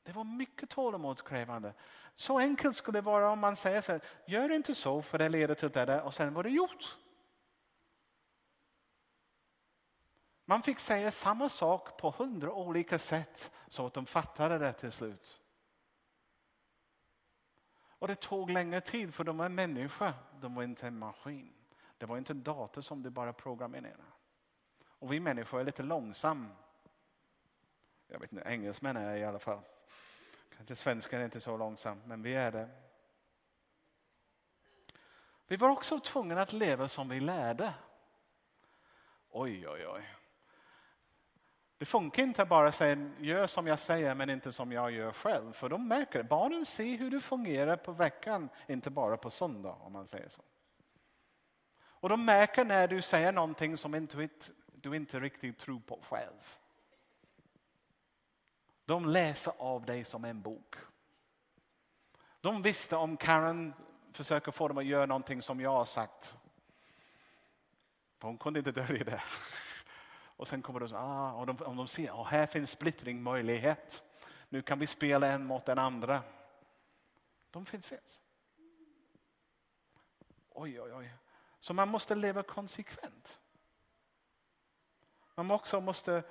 [0.04, 1.74] Det var mycket tålamodskrävande.
[2.14, 5.30] Så enkelt skulle det vara om man säger så här, gör inte så för det
[5.30, 6.02] leder till det där.
[6.02, 6.98] och sen var det gjort.
[10.46, 14.92] Man fick säga samma sak på hundra olika sätt så att de fattade det till
[14.92, 15.40] slut.
[18.04, 21.54] Och det tog längre tid för de var människor, de var inte en maskin.
[21.98, 24.04] Det var inte en dator som du bara programmerade.
[24.86, 26.50] Och vi människor är lite långsamma.
[28.08, 29.62] Jag vet inte, engelsmän är i alla fall.
[30.68, 32.70] Det svenskan är inte så långsam, men vi är det.
[35.48, 37.74] Vi var också tvungna att leva som vi lärde.
[39.30, 40.16] Oj, oj, oj.
[41.78, 45.12] Det funkar inte att bara säga gör som jag säger men inte som jag gör
[45.12, 45.54] själv.
[45.54, 46.30] För de märker det.
[46.30, 50.42] Barnen ser hur du fungerar på veckan, inte bara på söndag om man säger så.
[51.76, 54.08] Och de märker när du säger någonting som
[54.74, 56.58] du inte riktigt tror på själv.
[58.86, 60.76] De läser av dig som en bok.
[62.42, 63.74] De visste om Karen
[64.12, 66.38] försöker få dem att göra någonting som jag har sagt.
[68.22, 69.24] hon kunde inte dölja det.
[70.36, 72.72] Och sen kommer de så, ah, och de, om de ser att oh, här finns
[72.72, 74.04] splittring möjlighet.
[74.50, 76.22] Nu kan vi spela en mot den andra.
[77.52, 78.22] De finns, finns.
[80.50, 81.14] Oj, oj, oj.
[81.60, 83.42] Så man måste leva konsekvent.
[85.36, 86.24] Man också måste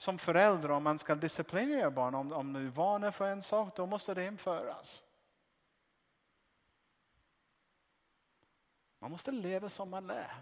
[0.00, 3.86] som förälder, om man ska disciplinera barn, om, om du varnar för en sak, då
[3.86, 5.04] måste det införas.
[8.98, 10.32] Man måste leva som man lär.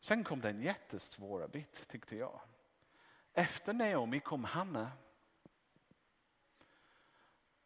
[0.00, 2.40] Sen kom den jättesvåra bit tyckte jag.
[3.32, 4.92] Efter Naomi kom Hanna.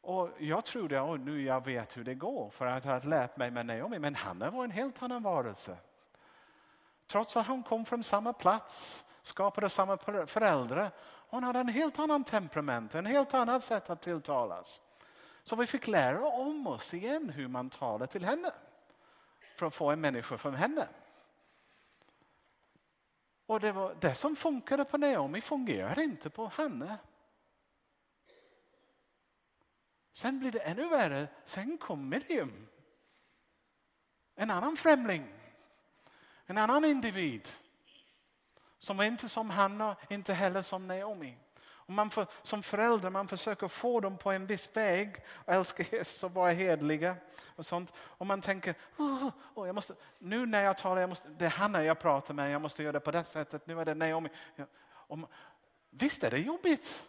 [0.00, 3.36] Och jag trodde, att nu jag vet hur det går för att jag hade lärt
[3.36, 3.98] mig med Naomi.
[3.98, 5.78] Men Hanna var en helt annan varelse.
[7.06, 10.90] Trots att hon kom från samma plats, skapade samma föräldrar.
[11.28, 14.82] Hon hade en helt annan temperament, en helt annat sätt att tilltalas.
[15.42, 18.52] Så vi fick lära om oss igen hur man talar till henne
[19.56, 20.88] för att få en människa från henne.
[23.46, 26.98] Och det, var, det som funkade på Naomi fungerade inte på henne.
[30.12, 31.28] Sen blir det ännu värre.
[31.44, 32.66] Sen kom Miriam.
[34.34, 35.26] En annan främling.
[36.46, 37.48] En annan individ.
[38.86, 41.36] Som var inte som Hanna, inte heller som Naomi.
[41.58, 45.82] Och man för, som förälder man försöker få dem på en viss väg och älska
[45.82, 47.16] Jesus och vara hedliga.
[47.56, 47.92] Och sånt.
[47.98, 51.50] Och man tänker, oh, oh, jag måste, nu när jag talar, jag måste, det är
[51.50, 53.66] Hanna jag pratar med, jag måste göra det på det sättet.
[53.66, 54.28] Nu är det Naomi.
[54.88, 55.18] Och,
[55.90, 57.08] visst är det jobbigt.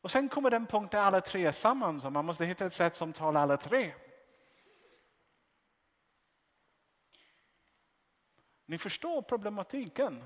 [0.00, 2.72] Och sen kommer den punkt där alla tre är samman, så man måste hitta ett
[2.72, 3.92] sätt som talar alla tre.
[8.66, 10.24] Ni förstår problematiken.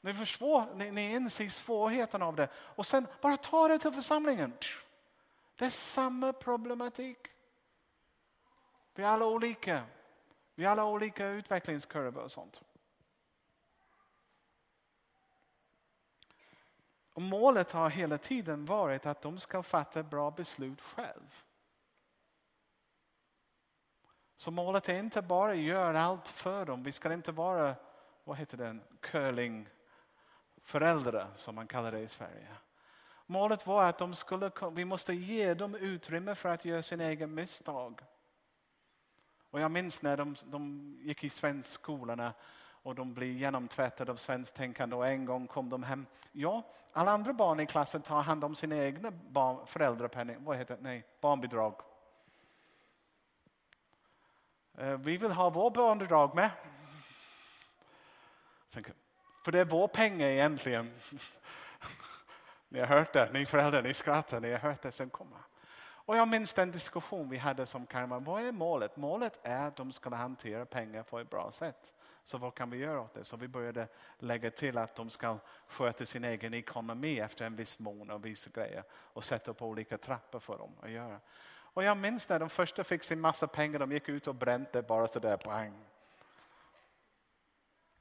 [0.00, 2.48] Ni, försvår, ni, ni inser svårigheten av det.
[2.54, 4.52] Och sen bara ta det till församlingen.
[5.56, 7.18] Det är samma problematik.
[8.94, 9.82] Vi är alla olika.
[10.54, 12.62] Vi har alla olika utvecklingskurvor och sånt.
[17.12, 21.44] Och målet har hela tiden varit att de ska fatta bra beslut själv.
[24.40, 26.82] Så målet är inte bara att göra allt för dem.
[26.82, 27.74] Vi ska inte vara,
[28.24, 29.68] vad heter den, curling
[30.62, 32.46] föräldrar som man kallar det i Sverige.
[33.26, 37.26] Målet var att de skulle, vi måste ge dem utrymme för att göra sina egna
[37.26, 38.00] misstag.
[39.50, 42.32] Och jag minns när de, de gick i svenskskolorna
[42.82, 46.06] och de blev genomtvättade av svenskt tänkande och en gång kom de hem.
[46.32, 50.76] Ja, alla andra barn i klassen tar hand om sina egna barn, föräldrapenning, vad heter
[50.76, 50.82] det?
[50.82, 51.89] Nej, barnbidrag.
[54.80, 56.50] Eh, vi vill ha vår barnbidrag med.
[59.44, 60.94] För det är vår pengar egentligen.
[62.68, 65.36] Ni har hört det, ni föräldrar, ni skrattar, ni har hört det sen komma.
[65.82, 68.96] Och jag minns den diskussion vi hade som Karman, Vad är målet?
[68.96, 71.92] Målet är att de ska hantera pengar på ett bra sätt.
[72.24, 73.24] Så vad kan vi göra åt det?
[73.24, 73.88] Så vi började
[74.18, 78.50] lägga till att de ska sköta sin egen ekonomi efter en viss mån och vissa
[78.50, 81.20] grejer och sätta upp olika trappor för dem att göra.
[81.72, 84.82] Och jag minns när de första fick sin massa pengar, de gick ut och brände
[84.82, 85.86] bara sådär, pang.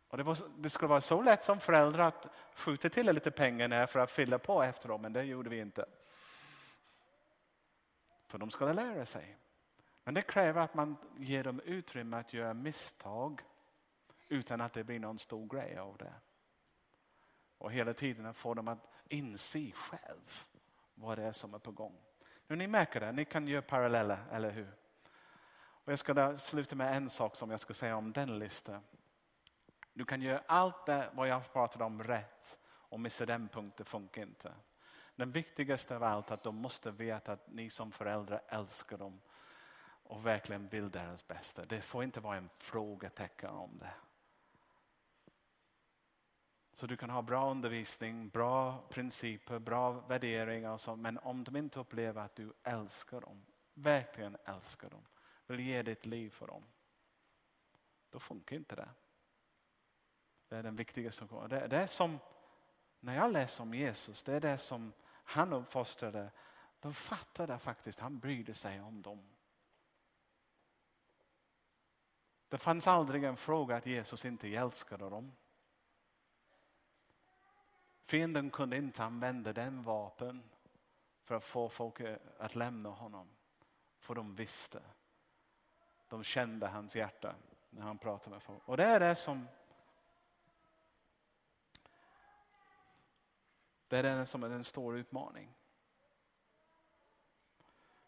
[0.09, 3.87] Och det, var, det, skulle vara så lätt som förälder att skjuta till lite pengar
[3.87, 5.85] för att fylla på efter dem, men det gjorde vi inte.
[8.27, 9.37] För de skulle lära sig.
[10.03, 13.41] Men det kräver att man ger dem utrymme att göra misstag
[14.27, 16.13] utan att det blir någon stor grej av det.
[17.57, 20.45] Och hela tiden få dem att inse själv
[20.93, 21.97] vad det är som är på gång.
[22.49, 24.71] Nu ni märker det, ni kan göra paralleller, eller hur?
[25.57, 28.81] Och jag ska sluta med en sak som jag ska säga om den listan.
[29.93, 34.21] Du kan göra allt det vad jag pratade om rätt och missa den punkten funkar
[34.21, 34.53] inte.
[35.15, 39.21] Den viktigaste av allt är att de måste veta att ni som föräldrar älskar dem
[40.03, 41.65] och verkligen vill deras bästa.
[41.65, 43.93] Det får inte vara en frågetecken om det.
[46.79, 51.55] Så du kan ha bra undervisning, bra principer, bra värderingar och så, men om de
[51.55, 55.05] inte upplever att du älskar dem, verkligen älskar dem,
[55.47, 56.63] vill ge ditt liv för dem,
[58.09, 58.89] då funkar inte det.
[60.47, 62.19] Det är den viktigaste det, det är som,
[62.99, 66.31] när jag läser om Jesus, det är det som han uppfostrade.
[66.79, 69.29] De fattade faktiskt, han brydde sig om dem.
[72.49, 75.31] Det fanns aldrig en fråga att Jesus inte älskade dem.
[78.09, 80.43] Fienden kunde inte använda den vapen
[81.23, 83.29] för att få folk eh, att lämna honom.
[83.99, 84.81] För de visste.
[86.07, 87.35] De kände hans hjärta
[87.69, 88.69] när han pratade med folk.
[88.69, 89.47] Och det är det som
[93.87, 95.55] Det är det som är en stor utmaning.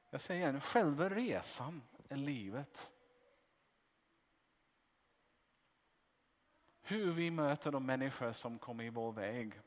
[0.10, 2.94] Jag säger igen, själva resan är livet.
[6.82, 9.62] Hur vi möter de människor som kommer i vår väg.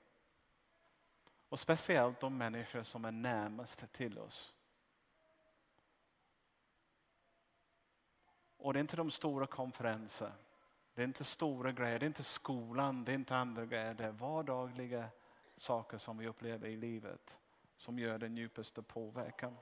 [1.55, 4.55] Och speciellt de människor som är närmast till oss.
[8.57, 10.33] Och det är inte de stora konferenser.
[10.95, 13.95] Det är inte stora grejer, det är inte skolan, det är inte andra grejer.
[13.95, 15.09] Det är vardagliga
[15.57, 17.39] saker som vi upplever i livet
[17.77, 19.57] som gör den djupaste påverkan.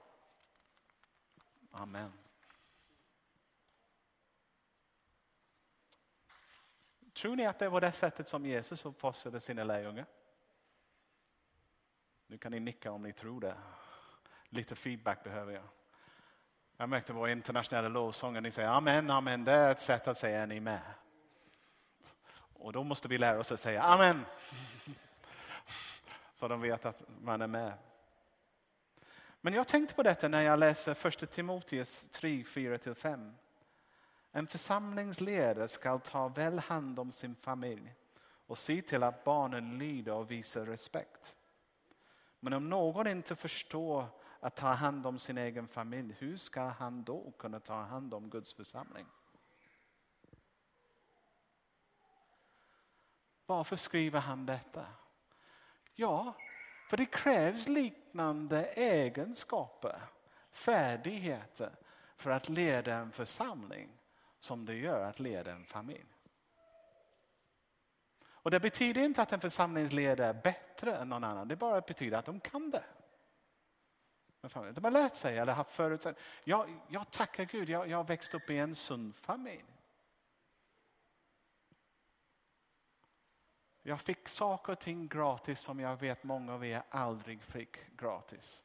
[1.71, 2.13] Amen.
[7.13, 10.07] Tror ni att det var det sättet som Jesus uppfostrade sina lärjungar?
[12.33, 13.55] Nu kan ni nicka om ni tror det.
[14.49, 15.65] Lite feedback behöver jag.
[16.77, 18.43] Jag märkte vår internationella lovsång.
[18.43, 20.81] ni säger amen, amen, det är ett sätt att säga är ni med?
[22.35, 24.25] Och då måste vi lära oss att säga amen.
[26.35, 27.73] Så de vet att man är med.
[29.41, 33.35] Men jag tänkte på detta när jag läser första Timoteus 3, 4-5.
[34.33, 37.95] En församlingsledare ska ta väl hand om sin familj
[38.47, 41.37] och se till att barnen lyder och visar respekt.
[42.45, 44.07] Men om någon inte förstår
[44.41, 48.31] att ta hand om sin egen familj, hur ska han då kunna ta hand om
[48.31, 49.07] Guds församling?
[53.47, 54.87] Varför skriver han detta?
[55.95, 56.37] Ja,
[56.91, 60.01] för det krävs liknande egenskaper,
[60.53, 61.77] färdigheter
[62.17, 63.89] för att leda en församling
[64.41, 66.12] som det gör att leda en familj.
[68.43, 72.19] Och Det betyder inte att en församlingsledare är bättre än någon annan, det bara betyder
[72.19, 72.85] att de kan det.
[74.41, 76.29] De har lärt sig eller haft förutsättningar.
[76.45, 79.65] Jag, jag tackar Gud, jag, jag har växt upp i en sund familj.
[83.83, 88.65] Jag fick saker och ting gratis som jag vet många av er aldrig fick gratis.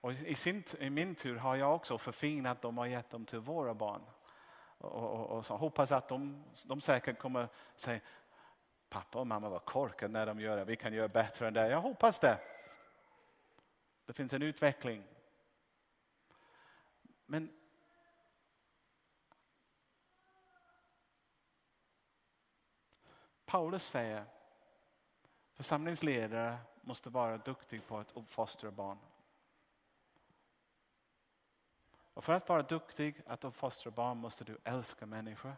[0.00, 3.38] Och i, sin, I min tur har jag också förfinat dem och gett dem till
[3.38, 4.02] våra barn.
[4.78, 8.00] Och, och, och så hoppas att de, de säkert kommer säga
[8.88, 10.64] pappa och mamma var korkade när de gör det.
[10.64, 11.68] Vi kan göra bättre än det.
[11.68, 12.40] Jag hoppas det.
[14.06, 15.04] Det finns en utveckling.
[17.26, 17.52] Men
[23.44, 24.24] Paulus säger
[25.54, 28.98] församlingsledare måste vara duktig på att uppfostra barn.
[32.14, 35.56] Och för att vara duktig att uppfostra barn måste du älska människor.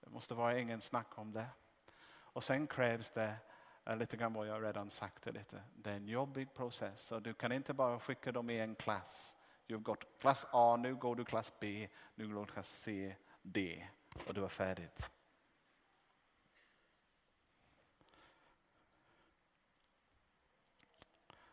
[0.00, 1.46] Det måste vara ingen snack om det.
[2.36, 3.36] Och sen krävs det
[3.84, 5.22] eh, lite grann vad jag redan sagt.
[5.22, 5.62] Det, lite.
[5.74, 9.36] det är en jobbig process och du kan inte bara skicka dem i en klass.
[9.66, 13.16] Du har gått klass A, nu går du klass B, nu går du klass C,
[13.42, 13.88] D
[14.26, 15.10] och du är färdigt.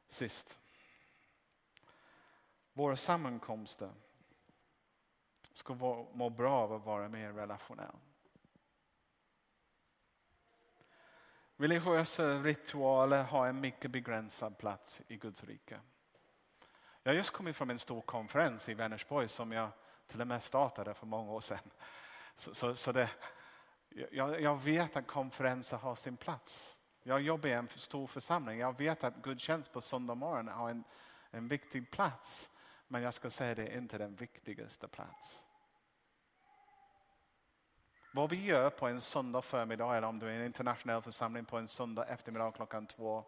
[0.07, 0.59] Sist.
[2.73, 3.93] Våra sammankomster
[5.51, 5.73] ska
[6.13, 7.99] må bra av att vara mer relationella.
[11.57, 15.79] Religiösa ritualer har en mycket begränsad plats i Guds rike.
[17.03, 19.69] Jag har just kommit från en stor konferens i Vänersborg som jag
[20.07, 21.71] till och med startade för många år sedan.
[22.35, 23.09] Så, så, så det,
[24.11, 26.77] jag, jag, vet att konferenser har sin plats.
[27.03, 28.59] Jag jobbar i en stor församling.
[28.59, 30.83] Jag vet att gudstjänst på söndag morgon har en,
[31.31, 32.51] en viktig plats.
[32.87, 35.47] Men jag ska säga det är inte den viktigaste plats.
[38.15, 41.57] Vad vi gör på en söndag förmiddag eller om du är en internationell församling på
[41.57, 43.23] en söndag eftermiddag klockan två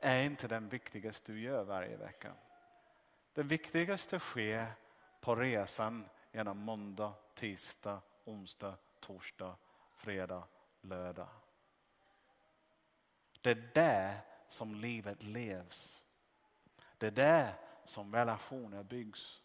[0.00, 2.32] är inte den viktigaste du gör varje vecka.
[3.32, 4.66] Det viktigaste sker
[5.20, 9.56] på resan genom måndag, tisdag, onsdag, torsdag,
[9.96, 10.44] fredag,
[10.80, 11.28] lördag.
[13.40, 14.18] Det är där
[14.48, 16.04] som livet levs.
[16.98, 17.54] Det är där
[17.84, 19.43] som relationer byggs.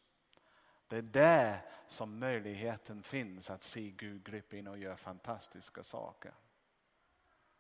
[0.90, 6.34] Det är där som möjligheten finns att se Gud gripa in och göra fantastiska saker.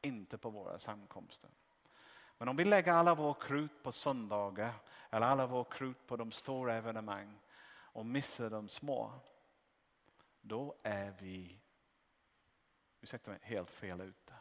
[0.01, 1.49] Inte på våra samkomster.
[2.37, 4.73] Men om vi lägger alla vår krut på söndagar
[5.09, 9.13] eller alla vår krut på de stora evenemang och missar de små.
[10.41, 11.59] Då är vi
[13.01, 14.33] ursäkta mig, helt fel ute.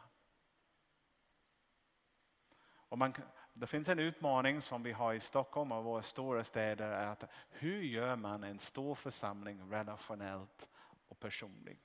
[2.61, 3.13] Och man,
[3.59, 6.91] det finns en utmaning som vi har i Stockholm och våra stora städer.
[6.91, 10.69] Är att hur gör man en stor församling relationellt
[11.07, 11.79] och personlig?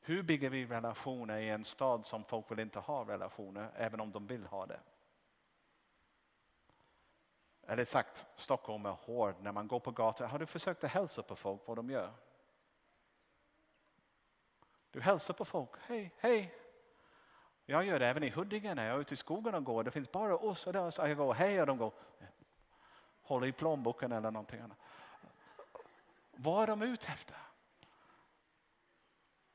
[0.00, 4.12] Hur bygger vi relationer i en stad som folk vill inte ha relationer även om
[4.12, 4.80] de vill ha det?
[7.62, 10.30] Eller sagt, Stockholm är hård när man går på gatan.
[10.30, 12.12] Har du försökt att hälsa på folk vad de gör?
[14.90, 15.70] Du hälsar på folk.
[15.80, 16.54] Hej, hej,
[17.66, 19.84] jag gör det även i Huddinge när jag är ute i skogen och går.
[19.84, 20.90] Det finns bara oss och där.
[20.90, 21.92] Så jag går hej och de går
[23.22, 24.78] håller i plånboken eller någonting annat.
[26.32, 27.36] Vad är de ute efter?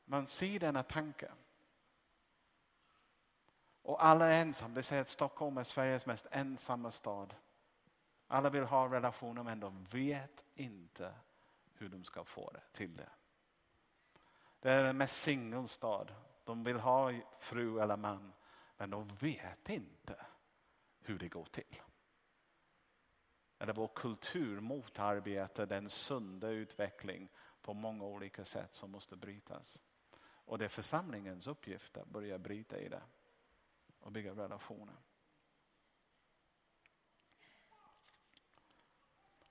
[0.05, 1.31] Man ser denna tanke.
[3.81, 4.75] Och alla är ensamma.
[4.75, 7.35] Det säger att Stockholm är Sveriges mest ensamma stad.
[8.27, 11.13] Alla vill ha relationer men de vet inte
[11.73, 13.09] hur de ska få det till det.
[14.59, 16.07] Det är den mest singelstad
[16.51, 18.33] de vill ha fru eller man,
[18.77, 20.25] men de vet inte
[20.99, 21.81] hur det går till.
[23.59, 27.29] Eller vår kultur motarbetar den sunda utveckling
[27.61, 29.81] på många olika sätt som måste brytas.
[30.21, 33.01] Och det är församlingens uppgift att börja bryta i det
[33.99, 34.95] och bygga relationer.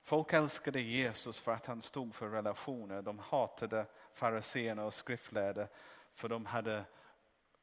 [0.01, 3.01] Folk älskade Jesus för att han stod för relationer.
[3.01, 5.67] De hatade fariséerna och skriftlärde
[6.13, 6.85] för de hade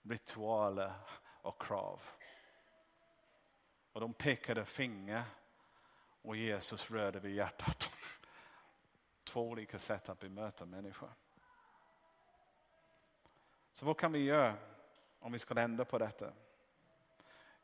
[0.02, 0.92] ritualer
[1.42, 2.02] och krav.
[3.92, 5.22] Och de pekade finger
[6.22, 7.90] och Jesus rörde vid hjärtat.
[9.24, 11.10] Två olika sätt att bemöta människor.
[13.72, 14.54] Så vad kan vi göra
[15.18, 16.32] om vi ska ändra på detta?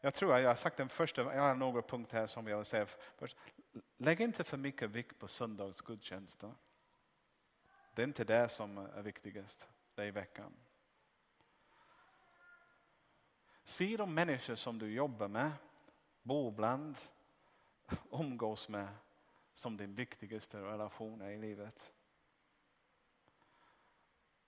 [0.01, 2.57] Jag tror att jag har sagt den första, jag har några punkter här som jag
[2.57, 2.87] vill säga.
[3.16, 3.37] Först.
[3.97, 6.55] Lägg inte för mycket vikt på söndagsgudstjänster.
[7.95, 10.53] Det är inte det som är viktigast, det är i veckan.
[13.65, 15.53] Se de människor som du jobbar med,
[16.23, 16.99] bor bland,
[18.11, 18.89] umgås med
[19.55, 21.93] som din viktigaste relation i livet.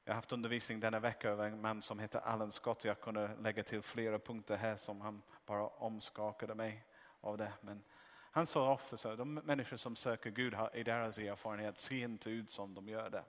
[0.05, 2.85] Jag har haft undervisning denna vecka av en man som heter Allen Scott.
[2.85, 6.85] Jag kunde lägga till flera punkter här som han bara omskakade mig
[7.21, 7.53] av det.
[7.61, 7.83] Men
[8.31, 12.31] han sa ofta så, de människor som söker Gud har i deras erfarenhet ser inte
[12.31, 13.25] ut som de gör det.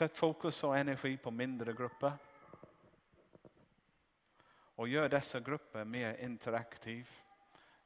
[0.00, 2.12] Sätt fokus och energi på mindre grupper.
[4.74, 7.08] Och gör dessa grupper mer interaktiva.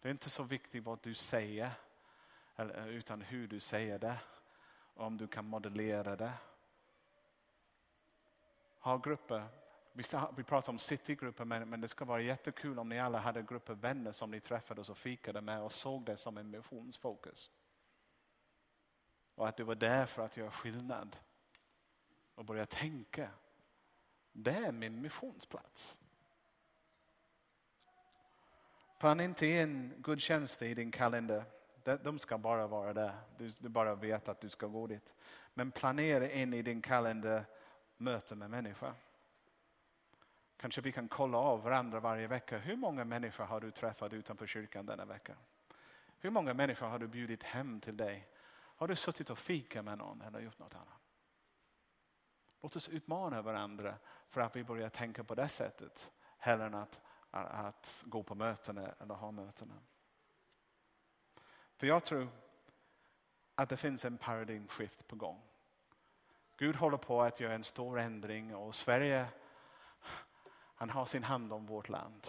[0.03, 1.71] Det är inte så viktigt vad du säger
[2.87, 4.17] utan hur du säger det.
[4.95, 6.33] Om du kan modellera det.
[8.79, 9.47] Ha grupper.
[10.37, 14.13] Vi pratar om citygrupper men det ska vara jättekul om ni alla hade grupper vänner
[14.13, 17.51] som ni träffades och fikade med och såg det som en missionsfokus.
[19.35, 21.17] Och att du var där för att göra skillnad.
[22.35, 23.31] Och börja tänka.
[24.33, 26.01] Det är min missionsplats.
[28.99, 31.45] Plan inte in gudstjänster i din kalender.
[32.03, 33.15] De ska bara vara där.
[33.39, 35.15] Du bara vet att du ska gå dit.
[35.55, 37.45] Men planera in i din kalender
[37.97, 38.95] möte med människor.
[40.57, 42.59] Kanske vi kan kolla av varandra varje vecka.
[42.59, 45.37] Hur många människor har du träffat utanför kyrkan denna vecka?
[46.19, 48.29] Hur många människor har du bjudit hem till dig?
[48.55, 51.04] Har du suttit och fikat med någon eller gjort något annat?
[52.65, 53.95] Låt oss utmana varandra
[54.29, 56.13] för att vi börjar tänka på det sättet.
[56.39, 57.01] Hellre än att
[57.31, 59.73] att gå på möten eller ha möten.
[61.77, 62.29] För jag tror
[63.55, 65.43] att det finns en paradigmskift på gång.
[66.57, 69.27] Gud håller på att göra en stor ändring och Sverige
[70.75, 72.27] han har sin hand om vårt land.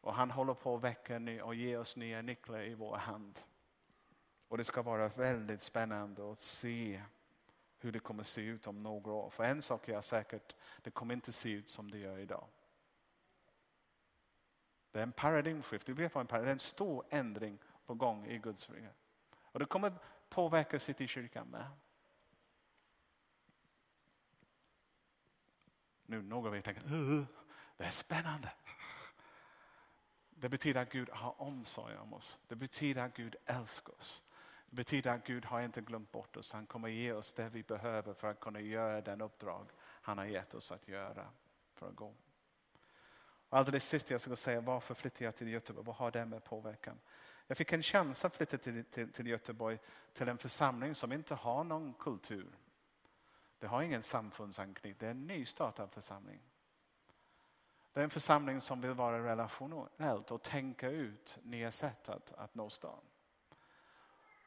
[0.00, 3.40] Och han håller på att väcka och ge oss nya nycklar i vår hand.
[4.48, 7.02] Och det ska vara väldigt spännande att se
[7.86, 9.30] hur det kommer se ut om några år.
[9.30, 12.48] För en sak är jag säkert, det kommer inte se ut som det gör idag.
[14.90, 15.86] Det är en paradigmskift.
[15.86, 16.52] Du vet vad en paradigm är?
[16.52, 18.88] en stor ändring på gång i Guds rike.
[19.32, 19.92] Och det kommer
[20.28, 21.70] påverka Citykyrkan med.
[26.06, 26.82] Nu några av er tänker,
[27.76, 28.52] det är spännande.
[30.30, 32.40] Det betyder att Gud har omsorg om oss.
[32.48, 34.24] Det betyder att Gud älskar oss.
[34.70, 36.52] Det betyder att Gud har inte glömt bort oss.
[36.52, 40.24] Han kommer ge oss det vi behöver för att kunna göra den uppdrag han har
[40.24, 41.28] gett oss att göra.
[41.74, 42.14] För att gå.
[43.48, 45.86] Alldeles sist jag ska säga varför flyttade jag till Göteborg?
[45.86, 46.98] Vad har det med påverkan?
[47.46, 49.78] Jag fick en chans att flytta till, till, till Göteborg
[50.12, 52.58] till en församling som inte har någon kultur.
[53.58, 56.40] Det har ingen samfundsanknytning, det är en nystartad församling.
[57.92, 62.54] Det är en församling som vill vara relationellt och tänka ut nya sätt att, att
[62.54, 63.00] nå stan.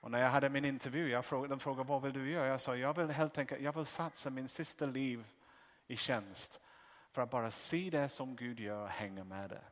[0.02, 2.48] Och när jag hade min intervju, jag frågade, de frågade vad vill du göra?
[2.48, 5.26] Jag sa jag vill helt enkelt jag vill satsa min sista liv
[5.88, 6.62] i tjänst
[7.12, 9.64] för att bara se det som Gud gör och hänga med det.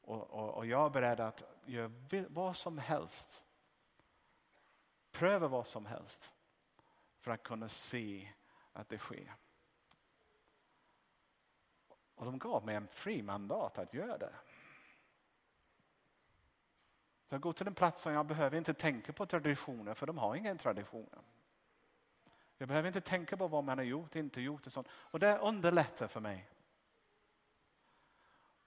[0.00, 1.90] Och, och, och jag är beredd att göra
[2.28, 3.44] vad som helst.
[5.10, 6.32] Pröva vad som helst
[7.20, 8.28] för att kunna se
[8.72, 9.34] att det sker.
[12.14, 14.34] Och de gav mig en fri mandat att göra det.
[17.32, 20.18] Så jag går till en plats som jag behöver inte tänka på traditioner för de
[20.18, 21.18] har ingen traditioner.
[22.58, 24.88] Jag behöver inte tänka på vad man har gjort, inte gjort och sånt.
[24.92, 26.48] Och det underlättar för mig.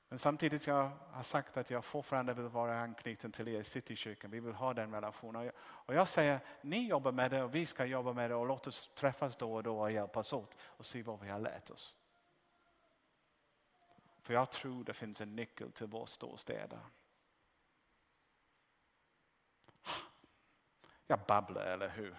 [0.09, 4.31] Men samtidigt jag har sagt att jag fortfarande vill vara anknuten till er i Citykyrkan.
[4.31, 5.51] Vi vill ha den relationen.
[5.57, 8.67] Och jag säger, ni jobbar med det och vi ska jobba med det och låt
[8.67, 11.95] oss träffas då och då och hjälpas åt och se vad vi har lärt oss.
[14.21, 16.79] För jag tror det finns en nyckel till vår storstäder.
[21.07, 22.15] Jag babblar, eller hur?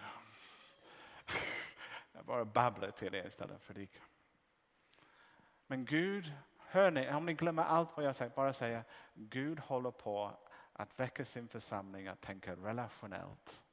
[2.11, 4.01] Jag bara babblar till er istället för predika.
[5.67, 8.83] Men Gud, hör ni, om ni glömmer allt vad jag säger, bara säga
[9.13, 10.37] Gud håller på
[10.73, 13.65] att väcka sin församling att tänka relationellt.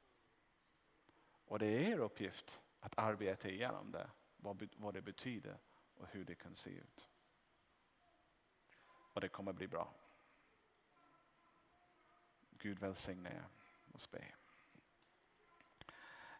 [1.45, 5.57] Och det är er uppgift att arbeta igenom det, vad, det betyder
[5.95, 7.07] och hur det kan se ut.
[8.87, 9.93] Och det kommer bli bra.
[12.49, 13.47] Gud välsigne er
[13.93, 14.25] och be.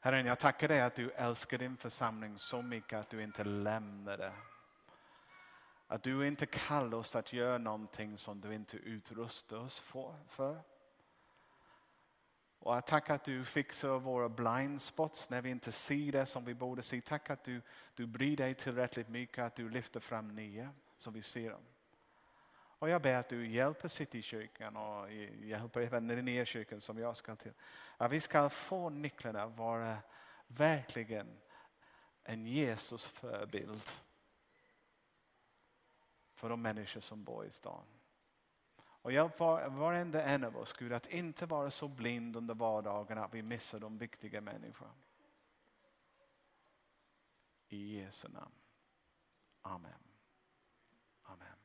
[0.05, 4.17] Herren, jag tackar dig att du älskar din församling så mycket att du inte lämnar
[4.17, 4.31] det.
[5.87, 9.79] Att du inte kallar oss att göra någonting som du inte utrustar oss
[10.27, 10.59] för.
[12.59, 16.45] Och jag tackar att du fixar våra blind spots när vi inte ser det som
[16.45, 17.01] vi borde se.
[17.01, 17.61] Tack att du,
[17.95, 21.63] du bryr dig tillräckligt mycket att du lyfter fram nya som vi ser dem.
[22.79, 27.17] Och jag ber att du hjälper Citykyrkan och hjälper även den nya kyrkan som jag
[27.17, 27.53] ska till.
[27.97, 29.97] Att vi ska få nycklarna vara
[30.47, 31.41] verkligen
[32.23, 33.89] en Jesus förebild
[36.33, 37.85] för de människor som bor i stan.
[38.77, 43.17] Och hjälp var, varenda en av oss, Gud, att inte vara så blind under vardagen
[43.17, 44.93] att vi missar de viktiga människorna.
[47.67, 48.55] I Jesu namn.
[49.61, 49.99] Amen.
[51.21, 51.57] Amen.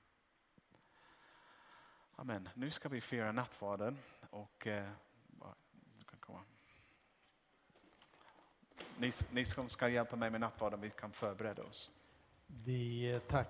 [2.13, 2.49] Amen.
[2.55, 3.99] Nu ska vi fira nattvarden
[4.31, 4.91] och eh,
[5.99, 6.45] du kan komma.
[9.01, 11.91] Ni, ni som ska hjälpa mig med nattvarden, vi kan förbereda oss.
[12.65, 13.49] Vi eh, tackar